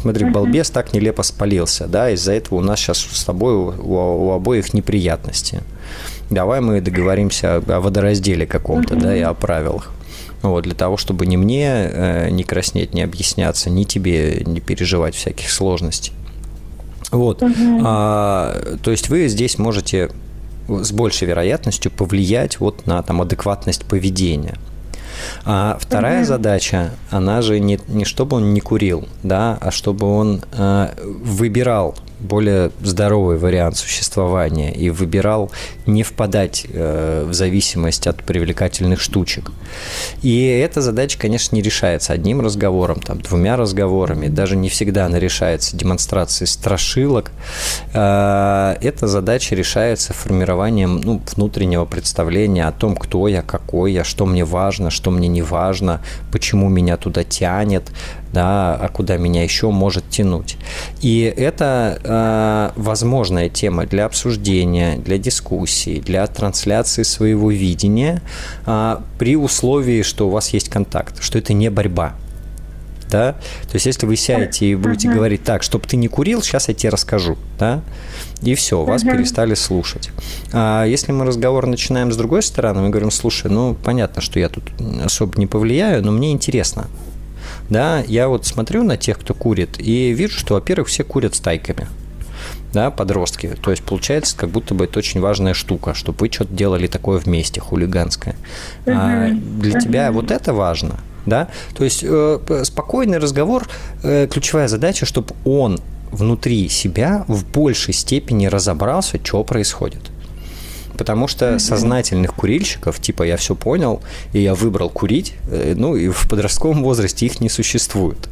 Смотри, 0.01 0.31
балбес 0.31 0.71
так 0.71 0.93
нелепо 0.93 1.25
спалился, 1.25 1.89
да, 1.89 2.11
из-за 2.11 2.33
этого 2.33 2.59
у 2.59 2.61
нас 2.61 2.79
сейчас 2.79 2.99
с 2.99 3.25
тобой 3.25 3.55
у, 3.55 3.73
у 3.73 4.31
обоих 4.33 4.73
неприятности. 4.73 5.63
Давай 6.31 6.61
мы 6.61 6.81
договоримся 6.81 7.57
о 7.57 7.81
водоразделе 7.81 8.47
каком-то, 8.47 8.95
да, 8.95 9.17
и 9.17 9.21
о 9.21 9.35
правилах. 9.35 9.91
Вот, 10.43 10.65
для 10.65 10.75
того, 10.75 10.97
чтобы 10.97 11.27
ни 11.27 11.37
мне 11.37 11.67
э, 11.69 12.31
не 12.31 12.45
краснеть, 12.45 12.95
не 12.95 13.03
объясняться, 13.03 13.71
ни 13.71 13.85
тебе 13.85 14.43
не 14.47 14.61
переживать 14.61 15.15
всяких 15.15 15.51
сложностей. 15.51 16.13
Вот. 17.11 17.43
Угу. 17.43 17.81
А, 17.85 18.77
то 18.83 18.91
есть 18.91 19.09
вы 19.09 19.29
здесь 19.29 19.59
можете 19.59 20.11
с 20.69 20.93
большей 20.93 21.27
вероятностью 21.27 21.91
повлиять 21.91 22.61
вот 22.61 22.87
на 22.87 23.03
там, 23.03 23.23
адекватность 23.23 23.85
поведения. 23.85 24.55
А 25.45 25.77
вторая 25.81 26.21
угу. 26.21 26.27
задача, 26.27 26.91
она 27.11 27.43
же 27.43 27.59
не, 27.59 27.81
не 27.89 28.05
чтобы 28.05 28.37
он 28.37 28.55
не 28.55 28.61
курил, 28.61 29.09
да, 29.23 29.59
а 29.61 29.71
чтобы 29.71 30.07
он 30.07 30.43
э, 30.53 30.95
выбирал 31.05 31.97
более 32.21 32.71
здоровый 32.83 33.39
вариант 33.39 33.77
существования 33.77 34.73
и 34.73 34.91
выбирал 34.91 35.51
не 35.87 36.03
впадать 36.03 36.67
э, 36.69 37.25
в 37.29 37.33
зависимость 37.33 38.07
от 38.07 38.23
привлекательных 38.23 39.01
штучек. 39.01 39.53
И 40.23 40.47
эта 40.47 40.81
задача, 40.81 41.19
конечно, 41.19 41.55
не 41.55 41.63
решается 41.63 42.13
одним 42.13 42.41
разговором, 42.41 43.01
там, 43.01 43.21
двумя 43.21 43.57
разговорами, 43.57 44.29
даже 44.29 44.57
не 44.57 44.69
всегда 44.69 45.07
она 45.07 45.19
решается 45.19 45.77
демонстрацией 45.77 46.49
страшилок. 46.49 47.31
Э, 47.95 48.77
эта 48.81 49.07
задача 49.07 49.55
решается 49.55 50.13
формированием 50.13 51.01
ну, 51.01 51.23
внутреннего 51.35 51.85
представления 51.85 52.67
о 52.67 52.73
том, 52.73 52.97
кто 52.97 53.29
я, 53.29 53.43
какой 53.43 53.93
я, 53.93 54.05
что 54.05 54.27
мне 54.27 54.45
важно, 54.45 54.91
что 54.91 55.11
мне 55.11 55.29
не 55.29 55.43
важно, 55.43 56.01
почему 56.33 56.69
меня 56.69 56.97
туда 56.97 57.25
тянет, 57.25 57.91
да, 58.33 58.75
а 58.75 58.89
куда 58.89 59.17
меня 59.17 59.43
еще 59.43 59.71
может 59.71 60.09
тянуть. 60.11 60.57
И 61.01 61.33
это 61.37 62.73
э, 62.75 62.81
возможная 62.81 63.49
тема 63.49 63.87
для 63.87 64.07
обсуждения, 64.07 64.97
для 64.97 65.19
дискуссии, 65.19 66.01
для 66.01 66.27
трансляции 66.27 67.03
своего 67.03 67.51
видения 67.51 68.23
э, 68.67 68.97
при 69.19 69.37
условии, 69.37 70.03
что 70.03 70.29
у 70.29 70.31
вас 70.31 70.51
есть 70.51 70.69
контакт, 70.69 71.23
что 71.23 71.39
это 71.39 71.53
не 71.53 71.71
борьба. 71.71 72.15
Да? 73.11 73.33
То 73.33 73.75
есть, 73.75 73.87
если 73.87 74.05
вы 74.05 74.17
сядете 74.17 74.67
и 74.67 74.75
будете 74.75 75.09
uh-huh. 75.09 75.15
говорить 75.15 75.43
так, 75.43 75.63
чтобы 75.63 75.87
ты 75.87 75.97
не 75.97 76.09
курил, 76.09 76.43
сейчас 76.43 76.69
я 76.69 76.75
тебе 76.75 76.91
расскажу, 76.91 77.39
да, 77.59 77.81
и 78.43 78.55
все, 78.55 78.85
вас 78.85 79.03
uh-huh. 79.03 79.13
перестали 79.13 79.55
слушать. 79.55 80.11
А 80.53 80.85
если 80.85 81.13
мы 81.13 81.25
разговор 81.25 81.67
начинаем 81.67 82.13
с 82.13 82.17
другой 82.19 82.43
стороны, 82.43 82.83
мы 82.83 82.91
говорим, 82.91 83.11
слушай, 83.11 83.51
ну, 83.51 83.75
понятно, 83.83 84.21
что 84.21 84.39
я 84.39 84.51
тут 84.51 84.65
особо 85.03 85.39
не 85.39 85.47
повлияю, 85.47 86.05
но 86.05 86.13
мне 86.13 86.33
интересно, 86.33 86.87
да, 87.69 88.01
я 88.07 88.29
вот 88.29 88.47
смотрю 88.47 88.83
на 88.83 88.97
тех, 88.97 89.19
кто 89.19 89.35
курит, 89.35 89.79
и 89.79 90.13
вижу, 90.13 90.39
что, 90.39 90.55
во-первых, 90.55 90.89
все 90.89 91.05
курят 91.05 91.35
стайками 91.35 91.89
да, 92.73 92.91
подростки. 92.91 93.57
То 93.63 93.71
есть 93.71 93.83
получается, 93.83 94.37
как 94.37 94.51
будто 94.51 94.75
бы 94.75 94.85
это 94.85 94.99
очень 94.99 95.21
важная 95.21 95.55
штука, 95.55 95.95
чтобы 95.95 96.19
вы 96.21 96.33
что-то 96.33 96.53
делали 96.53 96.87
такое 96.87 97.19
вместе, 97.19 97.61
хулиганское. 97.61 98.37
Uh-huh. 98.85 98.95
А 98.95 99.31
для 99.31 99.73
uh-huh. 99.73 99.81
тебя 99.81 100.13
вот 100.13 100.31
это 100.31 100.53
важно, 100.53 101.01
да? 101.27 101.49
То 101.75 101.85
есть 101.85 102.05
э, 102.07 102.63
спокойный 102.65 103.19
разговор, 103.19 103.69
э, 104.03 104.29
ключевая 104.31 104.69
задача, 104.69 105.07
чтобы 105.07 105.35
он 105.45 105.81
внутри 106.11 106.69
себя 106.69 107.25
в 107.29 107.45
большей 107.47 107.95
степени 107.95 108.47
разобрался, 108.47 109.19
что 109.23 109.45
происходит. 109.45 110.03
Потому 110.99 111.29
что 111.29 111.47
mm-hmm. 111.47 111.59
сознательных 111.61 112.35
курильщиков, 112.35 113.01
типа 113.01 113.23
я 113.23 113.37
все 113.37 113.55
понял, 113.55 114.03
и 114.33 114.41
я 114.41 114.55
выбрал 114.55 114.91
курить, 114.91 115.35
э, 115.51 115.75
ну 115.77 115.97
и 115.97 116.09
в 116.09 116.29
подростковом 116.29 116.83
возрасте 116.83 117.25
их 117.27 117.41
не 117.41 117.49
существует. 117.49 118.29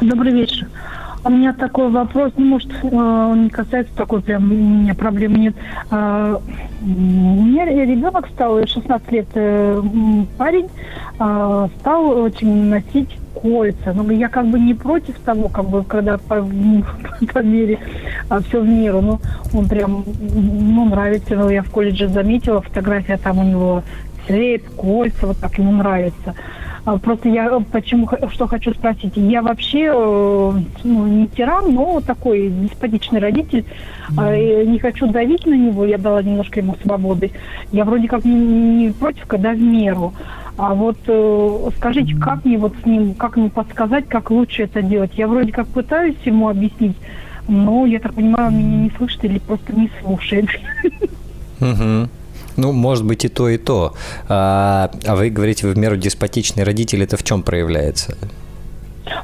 Добрый 0.00 0.32
вечер. 0.32 0.68
У 1.22 1.28
меня 1.30 1.52
такой 1.52 1.90
вопрос, 1.90 2.32
ну, 2.36 2.46
может, 2.46 2.72
э, 2.82 2.88
он 2.90 3.44
не 3.44 3.50
касается 3.50 3.94
такой 3.94 4.22
прям, 4.22 4.50
у 4.50 4.54
меня 4.54 4.94
проблем 4.94 5.34
нет. 5.36 5.54
Э, 5.90 6.38
у 6.82 6.86
меня 6.86 7.66
ребенок 7.66 8.26
стал, 8.28 8.66
16 8.66 9.12
лет 9.12 9.26
э, 9.34 9.82
парень, 10.38 10.68
стал 11.16 12.22
очень 12.22 12.68
носить 12.68 13.18
кольца. 13.34 13.92
Но 13.92 14.10
я 14.10 14.28
как 14.28 14.46
бы 14.46 14.58
не 14.58 14.72
против 14.72 15.18
того, 15.20 15.48
как 15.48 15.68
бы, 15.68 15.84
когда 15.84 16.16
по, 16.16 16.36
по 17.32 17.38
мере 17.40 17.78
а, 18.28 18.40
все 18.40 18.60
в 18.60 18.68
меру. 18.68 19.00
Ну, 19.02 19.20
он 19.52 19.68
прям, 19.68 20.04
ну, 20.34 20.86
нравится. 20.86 21.34
Ну, 21.34 21.50
я 21.50 21.62
в 21.62 21.70
колледже 21.70 22.08
заметила, 22.08 22.62
фотография 22.62 23.18
там 23.18 23.38
у 23.38 23.44
него 23.44 23.82
цвет, 24.26 24.62
кольца, 24.76 25.26
вот 25.26 25.38
так 25.38 25.58
ему 25.58 25.72
нравится. 25.72 26.34
А, 26.84 26.98
просто 26.98 27.28
я 27.28 27.46
э, 27.46 27.60
почему 27.70 28.08
что 28.30 28.46
хочу 28.46 28.72
спросить. 28.72 29.12
Я 29.16 29.42
вообще 29.42 29.90
э, 29.92 30.52
ну, 30.84 31.06
не 31.06 31.26
тиран, 31.28 31.74
но 31.74 32.00
такой 32.00 32.48
деспотичный 32.48 33.20
родитель. 33.20 33.64
Mm-hmm. 34.10 34.66
Не 34.66 34.78
хочу 34.78 35.06
давить 35.06 35.46
на 35.46 35.54
него, 35.54 35.84
я 35.84 35.98
дала 35.98 36.22
немножко 36.22 36.60
ему 36.60 36.76
свободы. 36.82 37.32
Я 37.70 37.84
вроде 37.84 38.08
как 38.08 38.24
не, 38.24 38.34
не 38.34 38.92
против, 38.92 39.26
когда 39.26 39.52
в 39.52 39.60
меру. 39.60 40.14
А 40.56 40.74
вот 40.74 40.98
э, 41.06 41.70
скажите, 41.76 42.14
как 42.16 42.44
мне 42.44 42.58
вот 42.58 42.74
с 42.82 42.86
ним, 42.86 43.14
как 43.14 43.36
мне 43.36 43.48
подсказать, 43.48 44.08
как 44.08 44.30
лучше 44.30 44.64
это 44.64 44.82
делать? 44.82 45.12
Я 45.14 45.26
вроде 45.26 45.52
как 45.52 45.66
пытаюсь 45.68 46.18
ему 46.24 46.48
объяснить, 46.48 46.96
но 47.48 47.86
я 47.86 47.98
так 47.98 48.14
понимаю, 48.14 48.48
он 48.48 48.58
меня 48.58 48.76
не 48.84 48.90
слышит 48.90 49.24
или 49.24 49.38
просто 49.38 49.72
не 49.72 49.90
слушает. 50.02 50.48
Угу. 51.60 52.08
Ну, 52.60 52.72
может 52.72 53.06
быть 53.06 53.24
и 53.24 53.28
то, 53.28 53.48
и 53.48 53.56
то. 53.56 53.94
А, 54.28 54.90
а 55.06 55.16
вы 55.16 55.30
говорите, 55.30 55.66
вы 55.66 55.72
в 55.72 55.78
меру 55.78 55.96
деспотичный 55.96 56.62
родитель, 56.62 57.02
это 57.02 57.16
в 57.16 57.22
чем 57.22 57.42
проявляется? 57.42 58.16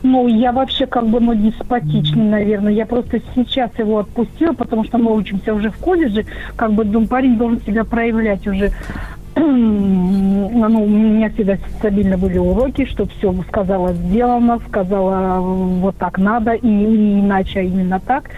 Ну, 0.03 0.27
я 0.27 0.53
вообще 0.53 0.87
как 0.87 1.07
бы, 1.07 1.21
ну, 1.21 1.35
деспотичный, 1.35 2.25
наверное. 2.25 2.73
Я 2.73 2.87
просто 2.87 3.21
сейчас 3.35 3.71
его 3.79 3.99
отпустила, 3.99 4.55
потому 4.55 4.85
что 4.85 4.97
мы 4.97 5.15
учимся 5.15 5.53
уже 5.53 5.71
в 5.71 5.77
колледже. 5.77 6.25
Как 6.57 6.73
бы, 6.73 6.85
ну, 6.85 7.07
парень 7.07 7.37
должен 7.37 7.61
себя 7.61 7.85
проявлять 7.85 8.47
уже. 8.47 8.73
ну, 9.37 10.83
у 10.83 10.89
меня 10.89 11.29
всегда 11.29 11.59
стабильно 11.79 12.17
были 12.17 12.39
уроки, 12.39 12.87
что 12.87 13.07
все 13.07 13.35
сказала, 13.49 13.93
сделано, 13.93 14.61
сказала 14.67 15.41
вот 15.41 15.97
так 15.99 16.17
надо, 16.17 16.55
и 16.55 16.67
не 16.67 17.21
иначе, 17.21 17.61
а 17.61 17.63
именно 17.63 18.01
так. 18.01 18.31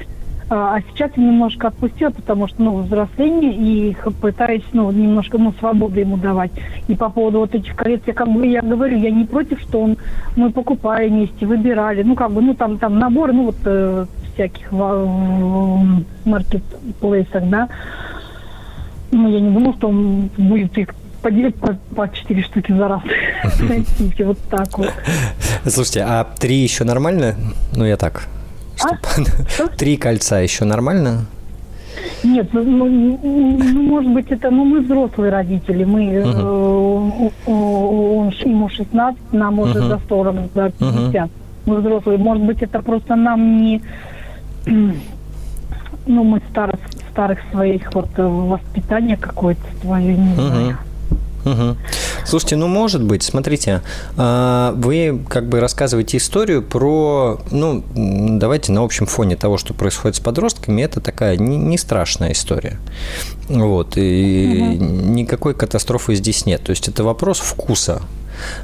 А, 0.51 0.77
а 0.77 0.81
сейчас 0.81 1.11
я 1.17 1.23
немножко 1.23 1.69
отпустила, 1.69 2.11
потому 2.11 2.49
что, 2.49 2.63
ну, 2.63 2.77
взросление, 2.79 3.55
и 3.55 3.97
пытаюсь, 4.21 4.65
ну, 4.73 4.91
немножко, 4.91 5.37
ну, 5.37 5.53
свободу 5.59 6.01
ему 6.01 6.17
давать. 6.17 6.53
И 6.89 6.95
по 6.95 7.11
поводу 7.11 7.41
вот 7.41 7.55
этих 7.55 7.77
колец, 7.77 8.01
я 8.07 8.15
как 8.15 8.29
бы, 8.29 8.47
я 8.47 8.63
говорю, 8.63 8.97
я 8.97 9.11
не 9.11 9.25
против, 9.25 9.61
что 9.61 9.81
он, 9.81 9.99
мы 10.37 10.51
покупали 10.51 11.09
вместе, 11.09 11.45
выбирали, 11.45 12.03
ну, 12.03 12.15
как 12.15 12.33
бы, 12.33 12.41
ну, 12.41 12.55
там, 12.55 12.79
там 12.79 12.99
набор, 12.99 13.33
ну, 13.33 13.47
вот, 13.47 13.57
э, 13.65 14.07
всяких 14.33 14.73
в 14.73 16.05
маркетплейсах, 16.25 17.49
да. 17.49 17.69
Ну, 19.11 19.29
я 19.29 19.41
не 19.41 19.51
думаю, 19.51 19.75
что 19.75 19.89
он 19.89 20.31
будет 20.39 20.79
их 20.79 20.95
поделить 21.21 21.57
по, 21.57 21.75
по 21.95 22.09
4 22.09 22.43
штуки 22.43 22.73
за 22.73 22.89
раз. 22.89 23.03
вот 24.21 24.39
так 24.51 24.79
вот. 24.79 24.93
Слушайте, 25.67 26.05
а 26.07 26.25
три 26.39 26.57
еще 26.57 26.85
нормально? 26.85 27.35
Ну, 27.75 27.85
я 27.85 27.97
так, 27.97 28.29
а? 28.83 29.69
Три 29.77 29.97
кольца 29.97 30.41
еще 30.41 30.65
нормально? 30.65 31.27
Нет, 32.25 32.49
ну, 32.53 32.65
ну, 32.65 33.19
ну, 33.23 33.83
может 33.83 34.13
быть, 34.13 34.31
это, 34.31 34.51
ну, 34.51 34.65
мы 34.65 34.81
взрослые 34.81 35.31
родители, 35.31 35.85
мы, 35.85 36.21
угу. 36.21 37.33
э, 37.47 37.51
он, 37.51 38.31
ему 38.45 38.69
16, 38.69 39.33
нам 39.33 39.59
уже 39.59 39.79
угу. 39.81 39.89
за 39.89 40.01
40, 40.09 40.35
за 40.55 40.71
50. 40.71 41.15
Угу. 41.15 41.31
Мы 41.67 41.77
взрослые, 41.77 42.19
может 42.19 42.45
быть, 42.45 42.63
это 42.63 42.83
просто 42.83 43.15
нам 43.15 43.59
не, 43.59 43.83
ну, 44.67 46.25
мы 46.25 46.41
старых, 46.51 46.81
старых 47.13 47.39
своих 47.51 47.95
вот 47.95 48.09
э, 48.17 48.23
воспитания 48.23 49.17
какое-то 49.17 49.63
свое, 49.81 50.17
не 50.17 50.33
угу. 50.33 50.43
знаю. 50.43 50.79
Угу. 51.45 51.77
Слушайте, 52.27 52.57
ну 52.57 52.67
может 52.67 53.03
быть, 53.03 53.23
смотрите, 53.23 53.83
а, 54.17 54.73
вы 54.77 55.25
как 55.29 55.49
бы 55.49 55.61
рассказываете 55.61 56.17
историю 56.17 56.63
про, 56.63 57.41
ну, 57.51 57.85
давайте 57.95 58.73
на 58.73 58.83
общем 58.83 59.07
фоне 59.07 59.37
того, 59.37 59.57
что 59.57 59.75
происходит 59.75 60.17
с 60.17 60.21
подростками, 60.21 60.83
это 60.83 61.01
такая 61.01 61.37
не, 61.37 61.57
не 61.57 61.79
страшная 61.79 62.33
история. 62.33 62.79
Вот, 63.49 63.97
и 63.97 64.77
угу. 64.77 64.85
никакой 64.85 65.55
катастрофы 65.55 66.15
здесь 66.15 66.47
нет. 66.47 66.63
То 66.65 66.71
есть 66.71 66.89
это 66.89 67.05
вопрос 67.05 67.39
вкуса. 67.39 68.03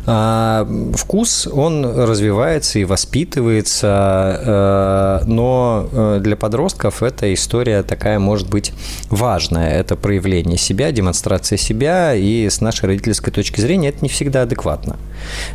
А, 0.06 0.66
вкус, 0.94 1.46
он 1.46 1.84
развивается 1.84 2.78
и 2.78 2.84
воспитывается, 2.84 5.20
э, 5.22 5.24
но 5.26 5.88
э, 5.92 6.20
для 6.22 6.36
подростков 6.36 7.02
эта 7.02 7.32
история 7.32 7.82
такая 7.82 8.18
может 8.18 8.48
быть 8.48 8.72
важная. 9.10 9.78
Это 9.78 9.96
проявление 9.96 10.58
себя, 10.58 10.92
демонстрация 10.92 11.58
себя, 11.58 12.14
и 12.14 12.48
с 12.48 12.60
нашей 12.60 12.86
родительской 12.86 13.32
точки 13.32 13.60
зрения 13.60 13.88
это 13.88 13.98
не 14.02 14.08
всегда 14.08 14.42
адекватно. 14.42 14.96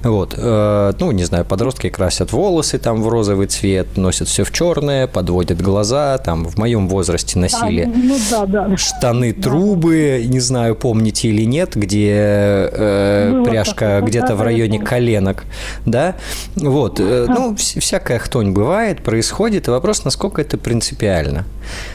Вот. 0.03 0.35
Э, 0.37 0.93
ну, 0.99 1.11
не 1.11 1.23
знаю, 1.23 1.45
подростки 1.45 1.89
красят 1.89 2.31
волосы 2.31 2.79
там 2.79 3.03
в 3.03 3.09
розовый 3.09 3.47
цвет, 3.47 3.97
носят 3.97 4.27
все 4.27 4.43
в 4.43 4.51
черное, 4.51 5.07
подводят 5.07 5.61
глаза, 5.61 6.17
там 6.17 6.45
в 6.45 6.57
моем 6.57 6.87
возрасте 6.87 7.39
носили 7.39 7.83
а, 7.83 7.87
ну, 7.87 8.17
да, 8.29 8.45
да. 8.45 8.77
штаны, 8.77 9.33
трубы, 9.33 10.21
да. 10.23 10.31
не 10.31 10.39
знаю, 10.39 10.75
помните 10.75 11.29
или 11.29 11.43
нет, 11.43 11.75
где 11.75 12.11
э, 12.11 13.43
пряжка 13.45 14.01
где-то 14.09 14.35
в 14.35 14.41
районе 14.41 14.79
коленок, 14.79 15.45
да, 15.85 16.15
вот, 16.55 16.99
э, 16.99 17.25
ну, 17.29 17.55
всякая 17.55 18.19
хтонь 18.19 18.51
бывает, 18.51 19.01
происходит, 19.03 19.67
и 19.67 19.71
вопрос, 19.71 20.03
насколько 20.03 20.41
это 20.41 20.57
принципиально. 20.57 21.45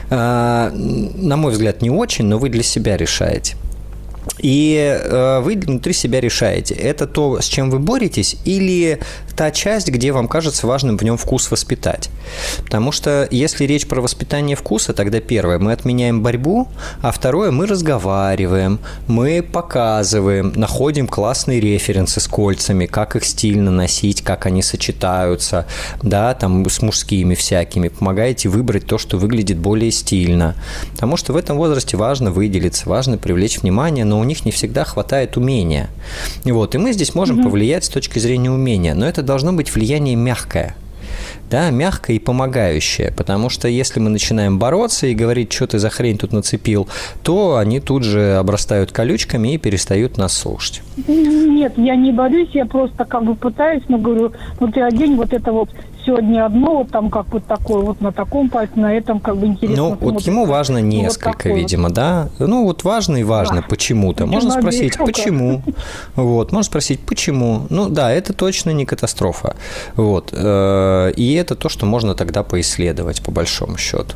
А, 0.09 0.71
на 0.71 1.37
мой 1.37 1.51
взгляд, 1.51 1.81
не 1.81 1.89
очень, 1.89 2.25
но 2.25 2.37
вы 2.37 2.49
для 2.49 2.63
себя 2.63 2.97
решаете. 2.97 3.55
И 4.39 4.75
э, 4.77 5.39
вы 5.41 5.55
внутри 5.55 5.93
себя 5.93 6.19
решаете, 6.19 6.73
это 6.73 7.07
то, 7.07 7.41
с 7.41 7.45
чем 7.45 7.69
вы 7.69 7.79
боретесь, 7.79 8.37
или 8.45 8.99
та 9.35 9.51
часть, 9.51 9.89
где 9.89 10.11
вам 10.11 10.27
кажется 10.27 10.67
важным 10.67 10.97
в 10.97 11.03
нем 11.03 11.17
вкус 11.17 11.51
воспитать. 11.51 12.09
Потому 12.63 12.91
что 12.91 13.27
если 13.31 13.65
речь 13.65 13.87
про 13.87 14.01
воспитание 14.01 14.55
вкуса, 14.55 14.93
тогда 14.93 15.19
первое, 15.19 15.59
мы 15.59 15.71
отменяем 15.71 16.21
борьбу, 16.21 16.67
а 17.01 17.11
второе, 17.11 17.51
мы 17.51 17.65
разговариваем, 17.67 18.79
мы 19.07 19.43
показываем, 19.43 20.53
находим 20.55 21.07
классные 21.07 21.59
референсы 21.59 22.19
с 22.19 22.27
кольцами, 22.27 22.85
как 22.85 23.15
их 23.15 23.25
стильно 23.25 23.71
носить, 23.71 24.21
как 24.21 24.45
они 24.45 24.61
сочетаются, 24.61 25.65
да, 26.01 26.33
там 26.33 26.67
с 26.69 26.81
мужскими 26.81 27.35
всякими, 27.35 27.89
помогаете 27.89 28.49
выбрать 28.49 28.85
то, 28.85 28.97
что 28.97 29.17
выглядит 29.17 29.57
более 29.57 29.91
стильно. 29.91 30.55
Потому 30.91 31.17
что 31.17 31.33
в 31.33 31.37
этом 31.37 31.57
возрасте 31.57 31.97
важно 31.97 32.31
выделиться, 32.31 32.87
важно 32.87 33.17
привлечь 33.17 33.59
внимание, 33.61 34.05
но 34.05 34.19
у 34.19 34.23
них 34.23 34.45
не 34.45 34.51
всегда 34.51 34.85
хватает 34.85 35.37
умения. 35.37 35.89
Вот, 36.43 36.75
и 36.75 36.77
мы 36.77 36.93
здесь 36.93 37.15
можем 37.15 37.39
угу. 37.39 37.49
повлиять 37.49 37.85
с 37.85 37.89
точки 37.89 38.19
зрения 38.19 38.51
умения, 38.51 38.93
но 38.95 39.07
это 39.07 39.23
должно 39.25 39.53
быть 39.53 39.73
влияние 39.73 40.15
мягкое. 40.15 40.75
Да, 41.49 41.69
мягкое 41.69 42.13
и 42.13 42.19
помогающее, 42.19 43.13
потому 43.15 43.49
что 43.49 43.67
если 43.67 43.99
мы 43.99 44.09
начинаем 44.09 44.57
бороться 44.57 45.05
и 45.07 45.13
говорить, 45.13 45.53
что 45.53 45.67
ты 45.67 45.79
за 45.79 45.89
хрень 45.89 46.17
тут 46.17 46.33
нацепил, 46.33 46.87
то 47.23 47.57
они 47.57 47.79
тут 47.79 48.03
же 48.03 48.35
обрастают 48.37 48.91
колючками 48.91 49.53
и 49.53 49.57
перестают 49.57 50.17
нас 50.17 50.35
слушать. 50.35 50.81
Нет, 51.07 51.73
я 51.77 51.95
не 51.95 52.11
борюсь, 52.11 52.49
я 52.53 52.65
просто 52.65 53.05
как 53.05 53.23
бы 53.23 53.35
пытаюсь, 53.35 53.83
но 53.87 53.99
говорю, 53.99 54.31
ну 54.59 54.71
ты 54.71 54.81
одень 54.81 55.15
вот 55.15 55.33
это 55.33 55.51
вот 55.51 55.69
сегодня 56.05 56.45
одно, 56.45 56.77
вот 56.77 56.91
там 56.91 57.09
как 57.09 57.27
вот 57.31 57.45
такое, 57.45 57.81
вот 57.81 58.01
на 58.01 58.11
таком 58.11 58.49
пальце, 58.49 58.73
на 58.79 58.93
этом 58.93 59.19
как 59.19 59.37
бы 59.37 59.47
интересно. 59.47 59.89
Ну, 59.89 59.97
вот 59.99 60.21
ему 60.21 60.45
важно 60.45 60.79
несколько, 60.79 61.49
вот 61.49 61.55
видимо, 61.55 61.89
да? 61.89 62.29
Ну, 62.39 62.65
вот 62.65 62.83
важно 62.83 63.17
и 63.17 63.23
важно 63.23 63.57
да. 63.57 63.67
почему-то. 63.67 64.25
Можно 64.25 64.51
спросить, 64.51 64.97
почему? 64.97 65.61
Вот, 66.15 66.51
можно 66.51 66.63
спросить, 66.63 66.99
почему? 67.01 67.67
Ну, 67.69 67.89
да, 67.89 68.11
это 68.11 68.33
точно 68.33 68.71
не 68.71 68.85
катастрофа. 68.85 69.55
Вот. 69.95 70.29
Э, 70.31 71.11
и 71.15 71.33
это 71.33 71.55
то, 71.55 71.69
что 71.69 71.85
можно 71.85 72.15
тогда 72.15 72.43
поисследовать, 72.43 73.23
по 73.23 73.31
большому 73.31 73.77
счету. 73.77 74.15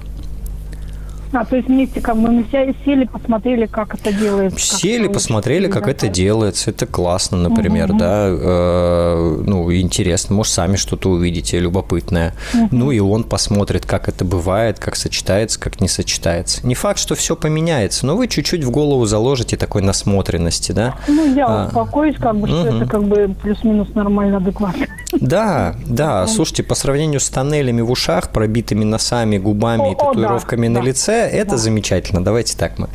А, 1.31 1.45
то 1.45 1.55
есть 1.55 1.67
вместе 1.67 2.01
как 2.01 2.17
бы 2.17 2.31
мы 2.31 2.45
сели, 2.51 3.05
посмотрели, 3.05 3.65
как 3.67 3.93
это 3.93 4.11
делается. 4.11 4.77
Сели, 4.77 5.03
как 5.03 5.13
посмотрели, 5.13 5.67
как 5.67 5.87
это 5.87 6.07
делается. 6.07 6.71
Это 6.71 6.85
классно, 6.85 7.37
например, 7.37 7.91
угу. 7.91 7.99
да. 7.99 8.27
Э, 8.29 9.43
ну, 9.45 9.71
интересно. 9.73 10.35
Может, 10.35 10.53
сами 10.53 10.75
что-то 10.75 11.09
увидите 11.09 11.59
любопытное. 11.59 12.33
Угу. 12.53 12.69
Ну, 12.71 12.91
и 12.91 12.99
он 12.99 13.23
посмотрит, 13.23 13.85
как 13.85 14.09
это 14.09 14.25
бывает, 14.25 14.79
как 14.79 14.95
сочетается, 14.95 15.59
как 15.59 15.81
не 15.81 15.87
сочетается. 15.87 16.65
Не 16.65 16.75
факт, 16.75 16.99
что 16.99 17.15
все 17.15 17.35
поменяется, 17.35 18.05
но 18.05 18.15
вы 18.15 18.27
чуть-чуть 18.27 18.63
в 18.63 18.71
голову 18.71 19.05
заложите 19.05 19.55
такой 19.55 19.81
насмотренности, 19.81 20.71
да. 20.71 20.95
Ну, 21.07 21.35
я 21.35 21.45
а, 21.45 21.67
успокоюсь, 21.67 22.15
как 22.17 22.37
бы, 22.37 22.47
что 22.47 22.61
угу. 22.61 22.77
это 22.77 22.85
как 22.87 23.03
бы 23.03 23.35
плюс-минус 23.41 23.89
нормально, 23.93 24.37
адекватно. 24.37 24.87
Да, 25.21 25.75
да. 25.85 26.27
Слушайте, 26.27 26.63
по 26.63 26.75
сравнению 26.75 27.19
с 27.19 27.29
тоннелями 27.29 27.81
в 27.81 27.91
ушах, 27.91 28.29
пробитыми 28.29 28.83
носами, 28.83 29.37
губами 29.37 29.93
и 29.93 29.95
татуировками 29.95 30.67
на 30.67 30.79
лице, 30.79 31.27
это 31.27 31.57
замечательно. 31.57 32.23
Давайте 32.23 32.57
так 32.57 32.77
мы 32.77 32.87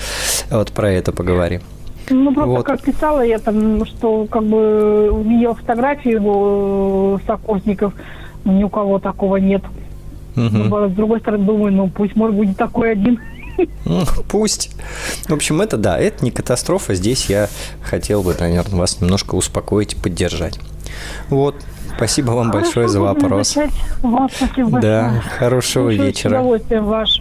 вот 0.51 0.73
про 0.73 0.91
это 0.91 1.13
поговорим. 1.13 1.63
Ну, 2.11 2.35
просто 2.35 2.51
вот. 2.51 2.67
как 2.67 2.83
писала 2.83 3.23
я 3.25 3.39
там, 3.39 3.87
что 3.87 4.27
как 4.27 4.45
бы 4.45 5.23
видела 5.25 5.55
фотографии 5.55 6.13
его 6.13 7.19
э, 7.23 7.27
сокурсников, 7.27 7.95
ни 8.45 8.63
у 8.63 8.69
кого 8.69 8.99
такого 8.99 9.37
нет. 9.37 9.63
Угу. 10.37 10.89
С 10.89 10.93
другой 10.93 11.21
стороны, 11.21 11.45
думаю, 11.45 11.73
ну 11.73 11.89
пусть 11.89 12.17
может 12.17 12.37
будет 12.37 12.57
такой 12.57 12.93
один. 12.93 13.21
Ну, 13.85 14.05
пусть. 14.29 14.73
В 15.29 15.33
общем, 15.33 15.61
это 15.61 15.77
да, 15.77 15.97
это 15.97 16.25
не 16.25 16.33
катастрофа. 16.33 16.95
Здесь 16.95 17.27
я 17.27 17.49
хотел 17.83 18.23
бы, 18.23 18.35
наверное, 18.39 18.81
вас 18.81 19.01
немножко 19.01 19.37
успокоить 19.37 19.93
и 19.93 19.97
поддержать. 19.97 20.59
Вот. 21.29 21.55
Спасибо 21.97 22.33
вам 22.33 22.51
Хорошо, 22.51 22.67
большое 22.67 22.89
за 22.89 23.01
вопрос. 23.01 23.57
Вам 24.03 24.29
спасибо 24.29 24.81
Да, 24.81 25.23
хорошего 25.39 25.91
Слушаю 25.91 26.07
вечера. 26.07 26.31
С 26.31 26.33
удовольствием 26.33 26.85
ваш 26.85 27.19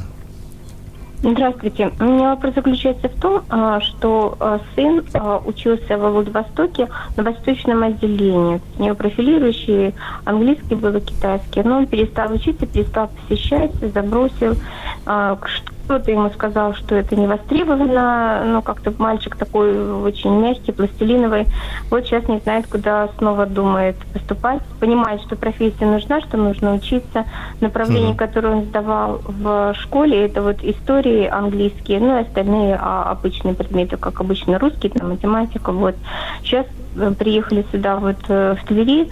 Здравствуйте. 1.26 1.90
У 2.00 2.04
меня 2.04 2.34
вопрос 2.34 2.52
заключается 2.54 3.08
в 3.08 3.18
том, 3.18 3.42
а, 3.48 3.80
что 3.80 4.36
а, 4.40 4.60
сын 4.74 5.02
а, 5.14 5.40
учился 5.42 5.96
во 5.96 6.10
Владивостоке 6.10 6.90
на 7.16 7.22
восточном 7.22 7.82
отделении. 7.82 8.60
У 8.78 8.82
него 8.82 8.94
профилирующий 8.94 9.94
английский 10.26 10.74
был 10.74 10.94
и 10.94 11.00
китайский. 11.00 11.62
Но 11.62 11.78
он 11.78 11.86
перестал 11.86 12.30
учиться, 12.30 12.66
перестал 12.66 13.08
посещать, 13.08 13.72
забросил 13.94 14.56
кто-то 15.84 16.10
ему 16.10 16.30
сказал, 16.30 16.74
что 16.74 16.94
это 16.94 17.14
не 17.16 17.26
востребовано, 17.26 18.42
но 18.44 18.62
как-то 18.62 18.92
мальчик 18.98 19.36
такой 19.36 20.02
очень 20.02 20.30
мягкий, 20.40 20.72
пластилиновый. 20.72 21.46
Вот 21.90 22.04
сейчас 22.04 22.26
не 22.28 22.38
знает, 22.38 22.66
куда 22.66 23.08
снова 23.18 23.46
думает 23.46 23.96
поступать. 24.12 24.62
Понимает, 24.80 25.20
что 25.22 25.36
профессия 25.36 25.86
нужна, 25.86 26.20
что 26.20 26.36
нужно 26.36 26.74
учиться. 26.74 27.24
Направление, 27.60 28.12
mm-hmm. 28.12 28.16
которое 28.16 28.56
он 28.56 28.64
сдавал 28.64 29.20
в 29.26 29.74
школе, 29.78 30.24
это 30.24 30.42
вот 30.42 30.62
истории 30.62 31.26
английские, 31.26 32.00
ну 32.00 32.18
и 32.18 32.22
остальные 32.22 32.78
а, 32.80 33.10
обычные 33.10 33.54
предметы, 33.54 33.96
как 33.96 34.20
обычно 34.20 34.58
русский, 34.58 34.88
там, 34.88 35.10
математика. 35.10 35.72
Вот. 35.72 35.94
Сейчас 36.42 36.66
э, 36.96 37.12
приехали 37.18 37.64
сюда 37.70 37.96
вот 37.96 38.18
э, 38.28 38.56
в 38.60 38.66
Твери, 38.66 39.10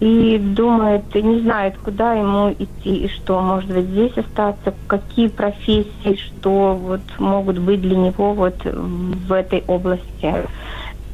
и 0.00 0.38
думает, 0.38 1.14
не 1.14 1.40
знает, 1.40 1.76
куда 1.78 2.14
ему 2.14 2.50
идти 2.52 3.04
и 3.04 3.08
что, 3.08 3.40
может 3.40 3.70
быть, 3.70 3.84
здесь 3.84 4.16
остаться, 4.16 4.74
какие 4.86 5.28
профессии, 5.28 6.16
что 6.16 6.74
вот 6.74 7.02
могут 7.18 7.58
быть 7.58 7.82
для 7.82 7.96
него 7.96 8.32
вот 8.32 8.64
в 8.64 9.32
этой 9.32 9.62
области. 9.66 10.34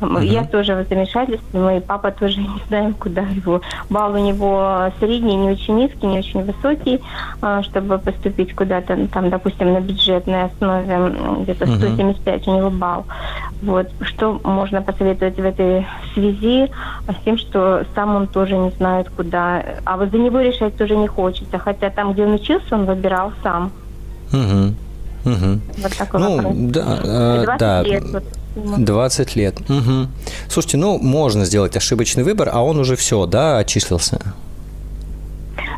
Uh-huh. 0.01 0.25
Я 0.25 0.45
тоже 0.45 0.75
в 0.75 0.89
замешательстве, 0.89 1.61
мой 1.61 1.81
папа 1.81 2.11
тоже 2.11 2.39
не 2.41 2.61
знаем, 2.69 2.95
куда 2.95 3.23
его. 3.23 3.61
Балл 3.89 4.13
у 4.13 4.19
него 4.19 4.91
средний, 4.99 5.37
не 5.37 5.51
очень 5.51 5.77
низкий, 5.77 6.07
не 6.07 6.19
очень 6.19 6.45
высокий, 6.45 7.01
а, 7.41 7.63
чтобы 7.63 7.99
поступить 7.99 8.55
куда-то, 8.55 9.07
там, 9.09 9.31
допустим, 9.31 9.73
на 9.73 9.81
бюджетной 9.81 10.45
основе, 10.45 11.15
где-то 11.43 11.67
175 11.67 12.43
uh-huh. 12.43 12.51
у 12.51 12.57
него 12.59 12.71
балл. 12.71 13.05
Вот. 13.63 13.89
Что 14.03 14.39
можно 14.45 14.83
посоветовать 14.83 15.37
в 15.37 15.45
этой 15.45 15.87
связи 16.13 16.71
с 17.09 17.25
тем, 17.25 17.39
что 17.39 17.85
сам 17.95 18.15
он 18.17 18.27
тоже 18.27 18.57
не 18.57 18.71
знает, 18.71 19.09
куда. 19.17 19.63
А 19.85 19.97
вот 19.97 20.11
за 20.11 20.19
него 20.19 20.41
решать 20.41 20.77
тоже 20.77 20.97
не 20.97 21.07
хочется, 21.07 21.59
хотя 21.59 21.91
там, 21.91 22.13
где 22.13 22.25
он 22.25 22.35
учился, 22.35 22.75
он 22.75 22.85
выбирал 22.85 23.33
сам. 23.43 23.73
Угу. 24.33 24.75
Угу. 25.33 25.61
Вот 25.79 25.97
такой 25.99 26.21
ну, 26.21 26.37
вопрос. 26.37 26.55
Да, 26.57 27.01
э, 27.03 27.47
да. 27.59 27.83
Лет, 27.83 28.05
вот 28.13 28.25
20 28.57 29.37
лет. 29.37 29.61
Угу. 29.61 30.09
Слушайте, 30.49 30.77
ну, 30.77 30.99
можно 30.99 31.45
сделать 31.45 31.77
ошибочный 31.77 32.25
выбор, 32.25 32.51
а 32.53 32.63
он 32.63 32.79
уже 32.79 32.97
все, 32.97 33.27
да, 33.27 33.59
отчислился? 33.59 34.21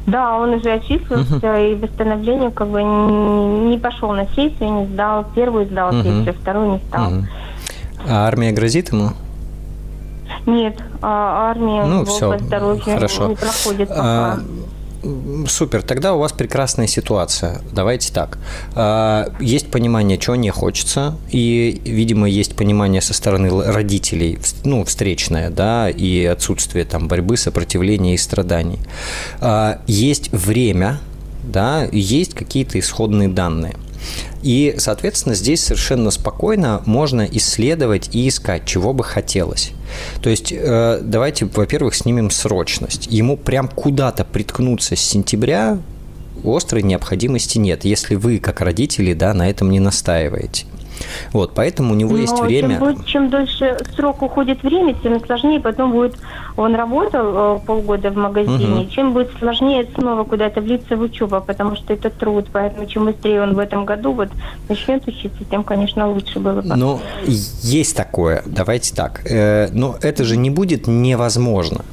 Да, 0.07 0.39
он 0.39 0.55
уже 0.55 0.73
отчислился, 0.73 1.37
угу. 1.37 1.47
и 1.47 1.75
восстановление 1.75 2.51
как 2.51 2.69
бы 2.69 2.83
не, 2.83 3.71
не 3.71 3.79
пошел 3.79 4.13
на 4.13 4.27
сессию, 4.29 4.81
не 4.81 4.87
сдал 4.87 5.27
первую, 5.35 5.67
сдал 5.67 5.89
угу. 5.89 6.03
сессию, 6.03 6.35
вторую 6.41 6.73
не 6.73 6.79
стал. 6.89 7.13
Угу. 7.13 7.27
А 8.09 8.27
армия 8.27 8.53
грозит 8.53 8.93
ему? 8.93 9.11
Нет, 10.47 10.79
а 11.03 11.51
армия 11.51 11.85
ну, 11.85 12.05
все, 12.07 12.33
по 12.33 12.39
здоровью 12.39 12.83
Хорошо. 12.83 13.29
не 13.29 13.37
проходит 13.37 13.89
пока. 13.89 14.03
А, 14.03 14.39
Супер, 15.49 15.83
тогда 15.83 16.15
у 16.15 16.19
вас 16.19 16.33
прекрасная 16.33 16.87
ситуация. 16.87 17.61
Давайте 17.73 18.13
так. 18.13 18.39
А, 18.75 19.33
есть 19.41 19.71
понимание, 19.71 20.19
чего 20.19 20.37
не 20.37 20.51
хочется, 20.51 21.17
и, 21.31 21.81
видимо, 21.85 22.29
есть 22.29 22.57
понимание 22.57 23.01
со 23.01 23.15
стороны 23.15 23.51
родителей, 23.51 24.39
ну, 24.65 24.85
встречное, 24.85 25.51
да, 25.51 25.89
и 25.89 26.25
отсутствие 26.25 26.85
там 26.85 27.09
борьбы, 27.09 27.37
сопротивления 27.37 28.15
и 28.15 28.19
страданий. 28.19 28.79
А, 29.41 29.81
есть 29.87 30.33
время, 30.33 30.99
да, 31.45 31.89
есть 31.93 32.35
какие-то 32.35 32.79
исходные 32.79 33.29
данные– 33.29 33.77
и, 34.43 34.75
соответственно, 34.79 35.35
здесь 35.35 35.63
совершенно 35.63 36.11
спокойно 36.11 36.83
можно 36.87 37.23
исследовать 37.23 38.15
и 38.15 38.29
искать, 38.29 38.65
чего 38.65 38.93
бы 38.93 39.05
хотелось. 39.05 39.73
То 40.23 40.31
есть 40.31 40.53
э, 40.53 41.01
давайте, 41.03 41.47
во-первых, 41.47 41.95
снимем 41.95 42.31
срочность. 42.31 43.07
Ему 43.11 43.37
прям 43.37 43.69
куда-то 43.69 44.25
приткнуться 44.25 44.97
с 44.97 45.01
сентября 45.01 45.79
острой 46.45 46.83
необходимости 46.83 47.59
нет, 47.59 47.85
если 47.85 48.15
вы, 48.15 48.39
как 48.39 48.61
родители, 48.61 49.13
да, 49.13 49.35
на 49.35 49.49
этом 49.51 49.71
не 49.71 49.81
настаиваете. 49.81 50.67
Вот, 51.33 51.53
поэтому 51.55 51.93
у 51.93 51.97
него 51.97 52.13
Но 52.13 52.19
есть 52.19 52.39
время. 52.41 52.77
Чем, 52.77 52.79
будет, 52.79 53.07
чем 53.07 53.31
дольше 53.31 53.77
срок 53.95 54.23
уходит 54.23 54.63
время, 54.63 54.95
тем 54.95 55.25
сложнее 55.25 55.61
потом 55.61 55.93
будет. 55.93 56.17
Он 56.57 56.75
работал 56.75 57.57
э, 57.57 57.61
полгода 57.67 58.11
в 58.11 58.17
магазине, 58.17 58.83
угу. 58.83 58.91
чем 58.91 59.13
будет 59.13 59.31
сложнее 59.39 59.87
снова 59.95 60.25
куда-то 60.25 60.61
влиться 60.61 60.97
в 60.97 61.03
учебу, 61.03 61.41
потому 61.47 61.77
что 61.77 61.93
это 61.93 62.11
труд. 62.11 62.47
Поэтому 62.53 62.87
чем 62.87 63.07
быстрее 63.07 63.43
он 63.43 63.55
в 63.55 63.59
этом 63.59 63.85
году 63.85 64.13
вот 64.13 64.29
начнет 64.69 65.07
учиться, 65.07 65.45
тем, 65.51 65.65
конечно, 65.65 66.11
лучше 66.11 66.41
было 66.41 66.61
бы. 66.61 66.75
Ну, 66.75 67.01
есть 67.27 67.97
такое. 67.97 68.43
Давайте 68.47 68.95
так. 68.95 69.23
Э, 69.25 69.69
но 69.73 69.97
это 70.03 70.25
же 70.25 70.37
не 70.37 70.51
будет 70.51 70.87
невозможно. 70.87 71.85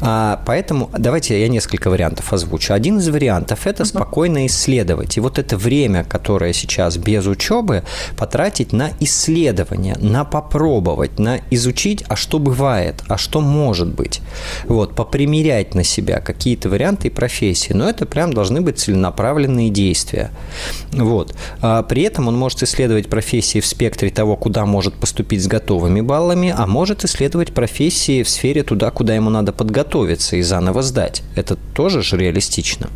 А, 0.00 0.42
поэтому 0.46 0.90
давайте 0.96 1.40
я 1.40 1.48
несколько 1.48 1.90
вариантов 1.90 2.32
озвучу. 2.32 2.72
Один 2.72 2.98
из 2.98 3.08
вариантов– 3.08 3.60
это 3.66 3.84
спокойно 3.84 4.46
исследовать. 4.46 5.16
И 5.16 5.20
вот 5.20 5.38
это 5.38 5.56
время, 5.56 6.04
которое 6.04 6.52
сейчас 6.52 6.96
без 6.96 7.26
учебы, 7.26 7.82
потратить 8.16 8.72
на 8.72 8.90
исследование, 9.00 9.96
на 10.00 10.24
попробовать, 10.24 11.18
на 11.18 11.40
изучить, 11.50 12.04
а 12.08 12.16
что 12.16 12.38
бывает, 12.38 13.02
а 13.08 13.18
что 13.18 13.40
может 13.40 13.88
быть. 13.88 14.20
Вот, 14.64 14.94
попримерять 14.94 15.74
на 15.74 15.84
себя 15.84 16.20
какие-то 16.20 16.68
варианты 16.68 17.08
и 17.08 17.10
профессии. 17.10 17.72
Но 17.72 17.88
это 17.88 18.06
прям 18.06 18.32
должны 18.32 18.60
быть 18.60 18.78
целенаправленные 18.78 19.70
действия. 19.70 20.30
Вот. 20.92 21.34
А 21.60 21.82
при 21.82 22.02
этом 22.02 22.28
он 22.28 22.36
может 22.36 22.62
исследовать 22.62 23.08
профессии 23.08 23.60
в 23.60 23.66
спектре 23.66 24.10
того, 24.10 24.36
куда 24.36 24.66
может 24.66 24.94
поступить 24.94 25.42
с 25.42 25.46
готовыми 25.46 26.00
баллами, 26.00 26.54
а 26.56 26.66
может 26.66 27.04
исследовать 27.04 27.52
профессии 27.52 28.22
в 28.22 28.28
сфере 28.28 28.62
туда, 28.62 28.90
куда 28.90 29.14
ему 29.14 29.30
надо 29.30 29.52
подготовиться 29.56 30.36
и 30.36 30.42
заново 30.42 30.82
сдать. 30.82 31.22
Это 31.34 31.56
тоже 31.74 32.02
же 32.02 32.16
реалистично. 32.16 32.88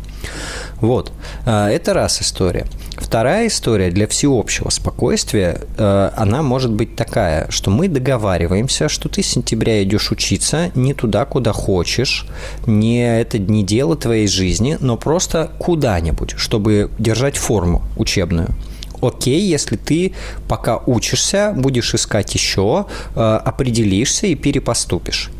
Вот. 0.79 1.11
А, 1.45 1.69
это 1.69 1.93
раз 1.93 2.21
история. 2.21 2.65
Вторая 2.97 3.47
история 3.47 3.91
для 3.91 4.07
всеобщего 4.07 4.69
спокойствия, 4.69 5.61
а, 5.77 6.13
она 6.15 6.41
может 6.41 6.71
быть 6.71 6.95
такая, 6.95 7.49
что 7.49 7.71
мы 7.71 7.87
договариваемся, 7.87 8.89
что 8.89 9.09
ты 9.09 9.23
с 9.23 9.27
сентября 9.27 9.83
идешь 9.83 10.11
учиться 10.11 10.71
не 10.75 10.93
туда, 10.93 11.25
куда 11.25 11.53
хочешь, 11.53 12.25
не 12.65 13.19
это 13.19 13.37
не 13.39 13.63
дело 13.63 13.95
твоей 13.95 14.27
жизни, 14.27 14.77
но 14.79 14.97
просто 14.97 15.51
куда-нибудь, 15.59 16.33
чтобы 16.37 16.89
держать 16.97 17.37
форму 17.37 17.83
учебную 17.97 18.55
окей, 19.01 19.41
если 19.41 19.75
ты 19.75 20.13
пока 20.47 20.77
учишься, 20.77 21.53
будешь 21.55 21.93
искать 21.93 22.33
еще, 22.33 22.85
а, 23.15 23.37
определишься 23.37 24.27
и 24.27 24.35
перепоступишь. 24.35 25.31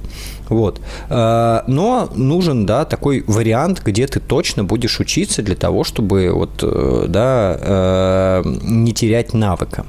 Вот. 0.52 0.82
Э, 1.10 1.62
но 1.68 2.10
нужен, 2.14 2.66
да, 2.66 2.84
такой 2.86 3.24
вариант, 3.26 3.82
где 3.86 4.06
ты 4.06 4.20
точно 4.20 4.64
будешь 4.66 5.00
учиться 5.00 5.42
для 5.42 5.56
того, 5.56 5.84
чтобы 5.84 6.30
вот, 6.32 6.62
э, 6.62 7.06
да, 7.08 7.58
э, 7.60 8.44
не 8.64 8.92
терять 8.92 9.34
навыка. 9.34 9.86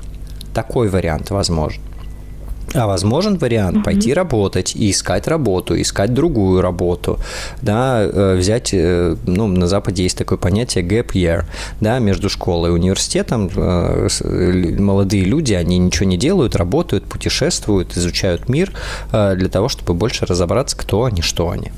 Такой 0.55 0.88
вариант 0.88 1.31
возможен. 1.31 1.83
А 2.75 2.87
возможен 2.87 3.37
вариант 3.37 3.79
mm-hmm. 3.79 3.85
пойти 3.85 4.14
работать 4.14 4.75
и 4.75 4.90
искать 4.90 5.29
работу, 5.29 5.81
искать 5.81 6.14
другую 6.14 6.62
работу, 6.62 7.18
да, 7.61 8.03
э, 8.03 8.37
взять, 8.37 8.70
э, 8.72 9.16
ну, 9.27 9.46
на 9.46 9.66
Западе 9.66 10.03
есть 10.03 10.16
такое 10.16 10.38
понятие 10.38 10.85
gap 10.85 11.12
year, 11.12 11.44
да, 11.81 11.98
между 11.98 12.31
школой 12.31 12.70
и 12.70 12.72
университетом 12.72 13.51
э, 13.55 14.09
молодые 14.79 15.25
люди, 15.25 15.53
они 15.53 15.79
ничего 15.79 16.07
не 16.07 16.16
делают, 16.16 16.57
работают, 16.57 17.05
путешествуют, 17.05 17.96
изучают 17.96 18.48
мир 18.48 18.72
для 19.11 19.48
того, 19.48 19.68
чтобы 19.68 19.94
больше 19.94 20.27
разобраться, 20.27 20.77
кто 20.77 21.05
они, 21.05 21.22
что 21.22 21.51
они. 21.51 21.72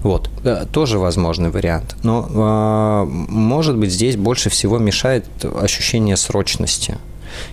Вот, 0.00 0.30
тоже 0.72 0.98
возможный 0.98 1.50
вариант. 1.50 1.96
Но, 2.02 3.06
может 3.06 3.76
быть, 3.76 3.90
здесь 3.90 4.16
больше 4.16 4.50
всего 4.50 4.78
мешает 4.78 5.24
ощущение 5.60 6.16
срочности 6.16 6.98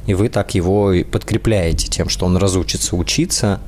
и 0.05 0.13
вы 0.13 0.29
так 0.29 0.55
его 0.55 0.93
подкрепляете 1.11 1.87
тем, 1.87 2.09
что 2.09 2.25
он 2.25 2.37
разучится 2.37 2.95
учиться. 2.95 3.59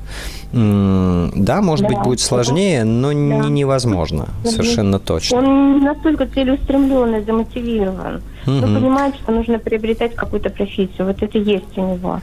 Да, 0.52 1.62
может 1.62 1.88
да. 1.88 1.94
быть, 1.94 2.04
будет 2.04 2.20
сложнее, 2.20 2.84
но 2.84 3.10
да. 3.10 3.14
не 3.14 3.50
невозможно, 3.50 4.30
совершенно 4.44 5.00
точно. 5.00 5.38
Он 5.38 5.84
настолько 5.84 6.28
целеустремленный, 6.28 7.24
замотивирован. 7.24 8.22
Угу. 8.46 8.56
Он 8.56 8.76
понимает, 8.76 9.16
что 9.16 9.32
нужно 9.32 9.60
приобретать 9.60 10.16
какую-то 10.16 10.50
профессию. 10.50 11.08
Вот 11.08 11.22
это 11.22 11.38
есть 11.38 11.78
у 11.78 11.82
него. 11.82 12.22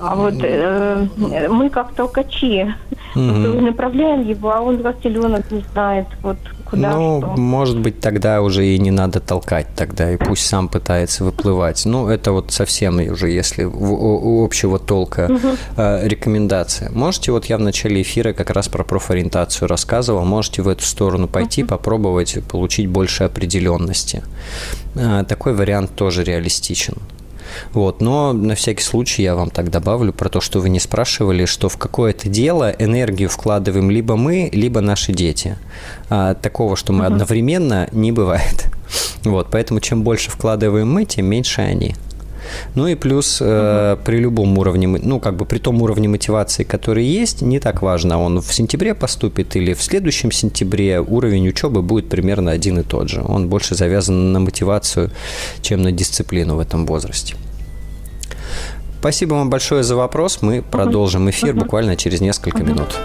А 0.00 0.16
вот 0.16 0.34
э, 0.42 1.06
мы 1.48 1.70
как 1.70 1.94
толкачи 1.94 2.74
угу. 3.14 3.60
направляем 3.60 4.28
его, 4.28 4.50
а 4.52 4.60
он 4.60 4.78
властеленок 4.78 5.50
не 5.50 5.64
знает, 5.72 6.06
вот 6.22 6.38
куда 6.68 6.92
Ну, 6.92 7.20
что. 7.20 7.40
может 7.40 7.78
быть, 7.78 8.00
тогда 8.00 8.42
уже 8.42 8.66
и 8.66 8.78
не 8.78 8.90
надо 8.90 9.20
толкать 9.20 9.66
тогда, 9.76 10.12
и 10.12 10.16
пусть 10.16 10.46
сам 10.46 10.68
пытается 10.68 11.24
выплывать. 11.24 11.84
Ну, 11.86 12.08
это 12.08 12.32
вот 12.32 12.52
совсем 12.52 12.96
уже, 13.10 13.30
если 13.30 13.64
у 13.64 14.44
общего 14.44 14.78
толка 14.78 15.28
угу. 15.30 15.56
э, 15.76 16.08
рекомендация. 16.08 16.90
Можете, 16.90 17.32
вот 17.32 17.46
я 17.46 17.56
в 17.56 17.60
начале 17.60 18.02
эфира 18.02 18.32
как 18.32 18.50
раз 18.50 18.68
про 18.68 18.84
профориентацию 18.84 19.68
рассказывал, 19.68 20.24
можете 20.24 20.62
в 20.62 20.68
эту 20.68 20.84
сторону 20.84 21.28
пойти, 21.28 21.62
угу. 21.62 21.70
попробовать 21.70 22.36
получить 22.48 22.88
больше 22.88 23.24
определенности. 23.24 24.22
Э, 24.94 25.24
такой 25.28 25.54
вариант 25.54 25.94
тоже 25.94 26.24
реалистичен. 26.24 26.94
Вот. 27.72 28.00
Но 28.00 28.32
на 28.32 28.54
всякий 28.54 28.82
случай 28.82 29.22
я 29.22 29.34
вам 29.34 29.50
так 29.50 29.70
добавлю 29.70 30.12
про 30.12 30.28
то, 30.28 30.40
что 30.40 30.60
вы 30.60 30.68
не 30.68 30.80
спрашивали, 30.80 31.44
что 31.44 31.68
в 31.68 31.76
какое-то 31.76 32.28
дело 32.28 32.70
энергию 32.70 33.28
вкладываем 33.28 33.90
либо 33.90 34.16
мы, 34.16 34.50
либо 34.52 34.80
наши 34.80 35.12
дети. 35.12 35.56
А, 36.08 36.34
такого, 36.34 36.76
что 36.76 36.92
мы 36.92 37.06
угу. 37.06 37.14
одновременно, 37.14 37.88
не 37.92 38.12
бывает. 38.12 38.66
Вот, 39.24 39.48
поэтому 39.50 39.80
чем 39.80 40.04
больше 40.04 40.30
вкладываем 40.30 40.88
мы, 40.88 41.04
тем 41.04 41.26
меньше 41.26 41.60
они. 41.60 41.96
Ну 42.74 42.86
и 42.86 42.94
плюс 42.94 43.38
э, 43.40 43.96
при 44.04 44.18
любом 44.18 44.56
уровне, 44.58 44.86
ну 44.86 45.20
как 45.20 45.36
бы 45.36 45.44
при 45.44 45.58
том 45.58 45.82
уровне 45.82 46.08
мотивации, 46.08 46.64
который 46.64 47.04
есть, 47.04 47.42
не 47.42 47.60
так 47.60 47.82
важно, 47.82 48.20
он 48.20 48.40
в 48.40 48.52
сентябре 48.52 48.94
поступит 48.94 49.56
или 49.56 49.74
в 49.74 49.82
следующем 49.82 50.32
сентябре, 50.32 51.00
уровень 51.00 51.48
учебы 51.48 51.82
будет 51.82 52.08
примерно 52.08 52.50
один 52.50 52.78
и 52.78 52.82
тот 52.82 53.08
же. 53.08 53.22
Он 53.22 53.48
больше 53.48 53.74
завязан 53.74 54.32
на 54.32 54.40
мотивацию, 54.40 55.10
чем 55.62 55.82
на 55.82 55.92
дисциплину 55.92 56.56
в 56.56 56.60
этом 56.60 56.86
возрасте. 56.86 57.36
Спасибо 59.06 59.34
вам 59.34 59.50
большое 59.50 59.84
за 59.84 59.94
вопрос. 59.94 60.42
Мы 60.42 60.62
продолжим 60.62 61.30
эфир 61.30 61.54
буквально 61.54 61.94
через 61.94 62.20
несколько 62.20 62.64
минут. 62.64 62.98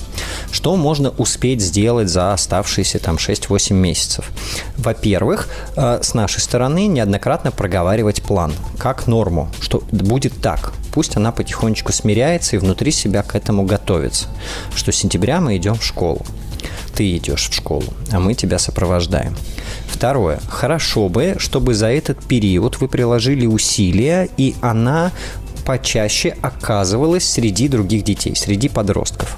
Что 0.51 0.75
можно 0.75 1.11
успеть 1.11 1.63
сделать 1.63 2.09
за 2.09 2.33
оставшиеся 2.33 2.99
там 2.99 3.17
6-8 3.17 3.73
месяцев? 3.73 4.31
Во-первых, 4.77 5.49
э, 5.77 6.01
с 6.03 6.13
нашей 6.13 6.41
стороны 6.41 6.89
неоднократно 6.89 7.53
проговаривать 7.53 8.23
план, 8.23 8.53
как 8.79 9.07
норму, 9.07 9.49
что 9.61 9.85
будет 9.93 10.41
так, 10.43 10.73
пусть 10.97 11.17
она 11.17 11.31
потихонечку 11.31 11.93
смиряется 12.17 12.57
и 12.57 12.59
внутри 12.59 12.93
себя 12.93 13.23
к 13.23 13.35
этому 13.35 13.65
готовится, 13.65 14.29
что 14.75 14.91
с 14.91 14.97
сентября 14.97 15.43
мы 15.43 15.57
идем 15.59 15.75
в 15.75 15.85
школу. 15.85 16.25
Ты 16.95 17.19
идешь 17.19 17.51
в 17.51 17.55
школу, 17.55 17.85
а 18.11 18.21
мы 18.21 18.33
тебя 18.33 18.59
сопровождаем. 18.59 19.37
Второе. 19.87 20.41
Хорошо 20.49 21.11
бы, 21.11 21.35
чтобы 21.37 21.75
за 21.75 21.89
этот 21.89 22.25
период 22.25 22.81
вы 22.81 22.89
приложили 22.89 23.45
усилия, 23.45 24.31
и 24.39 24.55
она 24.63 25.13
почаще 25.67 26.35
оказывалась 26.41 27.29
среди 27.29 27.69
других 27.69 28.03
детей, 28.03 28.35
среди 28.35 28.71
подростков. 28.71 29.37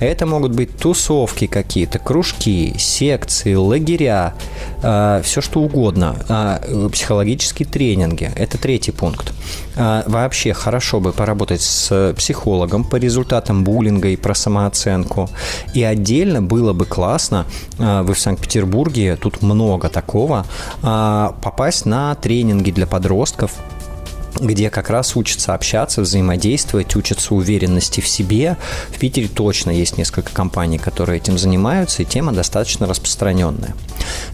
Это 0.00 0.24
могут 0.24 0.52
быть 0.52 0.76
тусовки 0.78 1.46
какие-то, 1.46 1.98
кружки, 1.98 2.74
секции, 2.78 3.54
лагеря, 3.54 4.34
э, 4.82 5.20
все 5.22 5.42
что 5.42 5.60
угодно, 5.60 6.16
э, 6.28 6.88
психологические 6.90 7.68
тренинги. 7.68 8.30
Это 8.34 8.56
третий 8.56 8.92
пункт. 8.92 9.32
Э, 9.76 10.02
вообще 10.06 10.54
хорошо 10.54 11.00
бы 11.00 11.12
поработать 11.12 11.60
с 11.60 12.14
психологом 12.16 12.84
по 12.84 12.96
результатам 12.96 13.62
буллинга 13.62 14.08
и 14.08 14.16
про 14.16 14.34
самооценку. 14.34 15.28
И 15.74 15.82
отдельно 15.82 16.40
было 16.40 16.72
бы 16.72 16.86
классно, 16.86 17.44
э, 17.78 18.02
вы 18.02 18.14
в 18.14 18.18
Санкт-Петербурге, 18.18 19.16
тут 19.16 19.42
много 19.42 19.90
такого, 19.90 20.46
э, 20.82 21.28
попасть 21.42 21.84
на 21.84 22.14
тренинги 22.14 22.70
для 22.70 22.86
подростков, 22.86 23.52
где 24.40 24.70
как 24.70 24.90
раз 24.90 25.16
учатся 25.16 25.54
общаться, 25.54 26.00
взаимодействовать, 26.00 26.96
учатся 26.96 27.34
уверенности 27.34 28.00
в 28.00 28.08
себе. 28.08 28.56
В 28.90 28.98
Питере 28.98 29.28
точно 29.28 29.70
есть 29.70 29.98
несколько 29.98 30.32
компаний, 30.32 30.78
которые 30.78 31.18
этим 31.18 31.38
занимаются, 31.38 32.02
и 32.02 32.04
тема 32.04 32.32
достаточно 32.32 32.86
распространенная. 32.86 33.74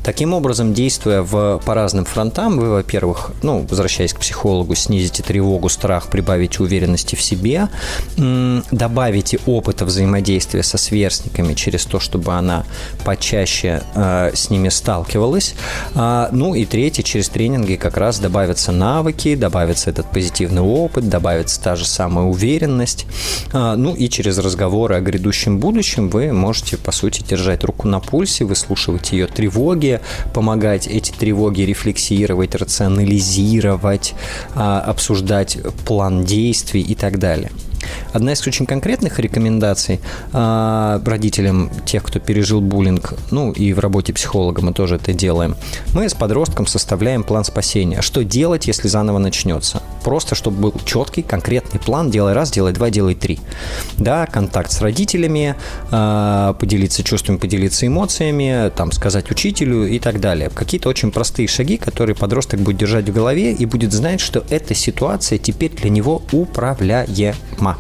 Таким 0.05 0.35
образом, 0.35 0.73
действуя 0.73 1.23
в, 1.23 1.61
по 1.65 1.75
разным 1.75 2.05
фронтам, 2.05 2.59
вы, 2.59 2.71
во-первых, 2.71 3.33
ну, 3.43 3.67
возвращаясь 3.69 4.13
к 4.13 4.21
психологу, 4.21 4.75
снизите 4.75 5.23
тревогу, 5.23 5.69
страх, 5.69 6.09
прибавите 6.09 6.63
уверенности 6.63 7.17
в 7.17 7.23
себе, 7.23 7.69
добавите 8.17 9.39
опыта 9.47 9.85
взаимодействия 9.85 10.63
со 10.63 10.79
сверстниками 10.79 11.55
через 11.55 11.85
то, 11.85 12.01
чтобы 12.01 12.33
она 12.35 12.65
почаще 13.05 13.83
э, 13.95 14.31
с 14.35 14.51
ними 14.51 14.69
сталкивалась. 14.69 15.55
А, 15.95 16.29
ну 16.33 16.55
и 16.55 16.65
третье, 16.65 17.03
через 17.03 17.29
тренинги 17.29 17.75
как 17.75 17.97
раз 17.97 18.19
добавятся 18.19 18.73
навыки, 18.73 19.35
добавится 19.35 19.91
этот 19.97 20.11
позитивный 20.11 20.63
опыт, 20.63 21.09
добавится 21.09 21.61
та 21.61 21.75
же 21.75 21.87
самая 21.87 22.27
уверенность. 22.27 23.07
А, 23.53 23.77
ну 23.77 23.95
и 23.95 24.09
через 24.09 24.39
разговоры 24.39 24.97
о 24.97 25.01
грядущем 25.01 25.59
будущем 25.59 26.11
вы 26.11 26.33
можете, 26.33 26.77
по 26.77 26.93
сути, 26.93 27.23
держать 27.23 27.65
руку 27.65 27.89
на 27.89 28.01
пульсе, 28.01 28.45
выслушивать 28.45 29.13
ее 29.13 29.27
тревоги, 29.27 30.01
помогать 30.35 30.87
эти 30.87 31.13
тревоги 31.13 31.63
рефлексировать, 31.63 32.55
рационализировать, 32.55 34.15
а, 34.55 34.81
обсуждать 34.81 35.59
план 35.87 36.25
действий 36.25 36.83
и 36.83 36.95
так 36.95 37.19
далее. 37.19 37.51
Одна 38.13 38.33
из 38.33 38.47
очень 38.47 38.67
конкретных 38.67 39.19
рекомендаций 39.19 40.01
э, 40.33 41.01
родителям 41.05 41.71
тех, 41.85 42.03
кто 42.03 42.19
пережил 42.19 42.61
буллинг, 42.61 43.15
ну 43.31 43.53
и 43.53 43.73
в 43.73 43.79
работе 43.79 44.13
психолога 44.13 44.63
мы 44.63 44.73
тоже 44.73 44.97
это 44.97 45.13
делаем, 45.13 45.57
мы 45.95 46.09
с 46.09 46.15
подростком 46.15 46.67
составляем 46.67 47.23
план 47.25 47.45
спасения. 47.45 48.03
Что 48.03 48.25
делать, 48.25 48.67
если 48.67 48.89
заново 48.89 49.19
начнется? 49.19 49.83
Просто, 50.05 50.35
чтобы 50.35 50.71
был 50.71 50.75
четкий, 50.85 51.23
конкретный 51.23 51.81
план, 51.81 52.11
делай 52.11 52.33
раз, 52.33 52.51
делай 52.51 52.73
два, 52.73 52.91
делай 52.91 53.15
три. 53.15 53.41
Да, 53.99 54.27
контакт 54.27 54.71
с 54.71 54.81
родителями, 54.81 55.57
э, 55.91 56.55
поделиться 56.59 57.03
чувствами, 57.03 57.39
поделиться 57.39 57.87
эмоциями, 57.87 58.71
там, 58.77 58.93
сказать 58.93 59.31
учителю 59.31 59.87
и 59.87 59.99
так 59.99 60.21
далее. 60.21 60.51
Какие-то 60.51 60.89
очень 60.89 61.11
простые 61.11 61.49
шаги, 61.49 61.77
которые 61.77 62.15
подросток 62.15 62.61
будет 62.61 62.77
держать 62.77 63.09
в 63.09 63.13
голове 63.13 63.53
и 63.53 63.67
будет 63.67 63.93
знать, 63.93 64.21
что 64.21 64.45
эта 64.51 64.75
ситуация 64.75 65.39
теперь 65.39 65.73
для 65.73 65.91
него 65.91 66.23
управляема. 66.33 67.76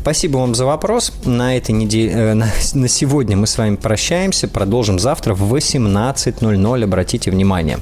Спасибо 0.00 0.38
вам 0.38 0.54
за 0.54 0.64
вопрос. 0.64 1.12
На 1.24 1.56
этой 1.56 1.72
неделе, 1.72 2.12
э, 2.12 2.34
на, 2.34 2.52
на 2.74 2.88
сегодня 2.88 3.36
мы 3.36 3.46
с 3.46 3.58
вами 3.58 3.76
прощаемся. 3.76 4.48
Продолжим 4.48 4.98
завтра 4.98 5.34
в 5.34 5.54
18.00. 5.54 6.84
Обратите 6.84 7.30
внимание. 7.30 7.78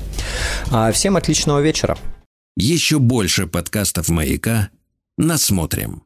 А, 0.71 0.93
всем 0.93 1.17
отличного 1.17 1.61
вечера. 1.61 1.99
Еще 2.57 2.99
больше 2.99 3.47
подкастов 3.47 4.09
«Маяка» 4.09 4.71
насмотрим. 5.17 6.03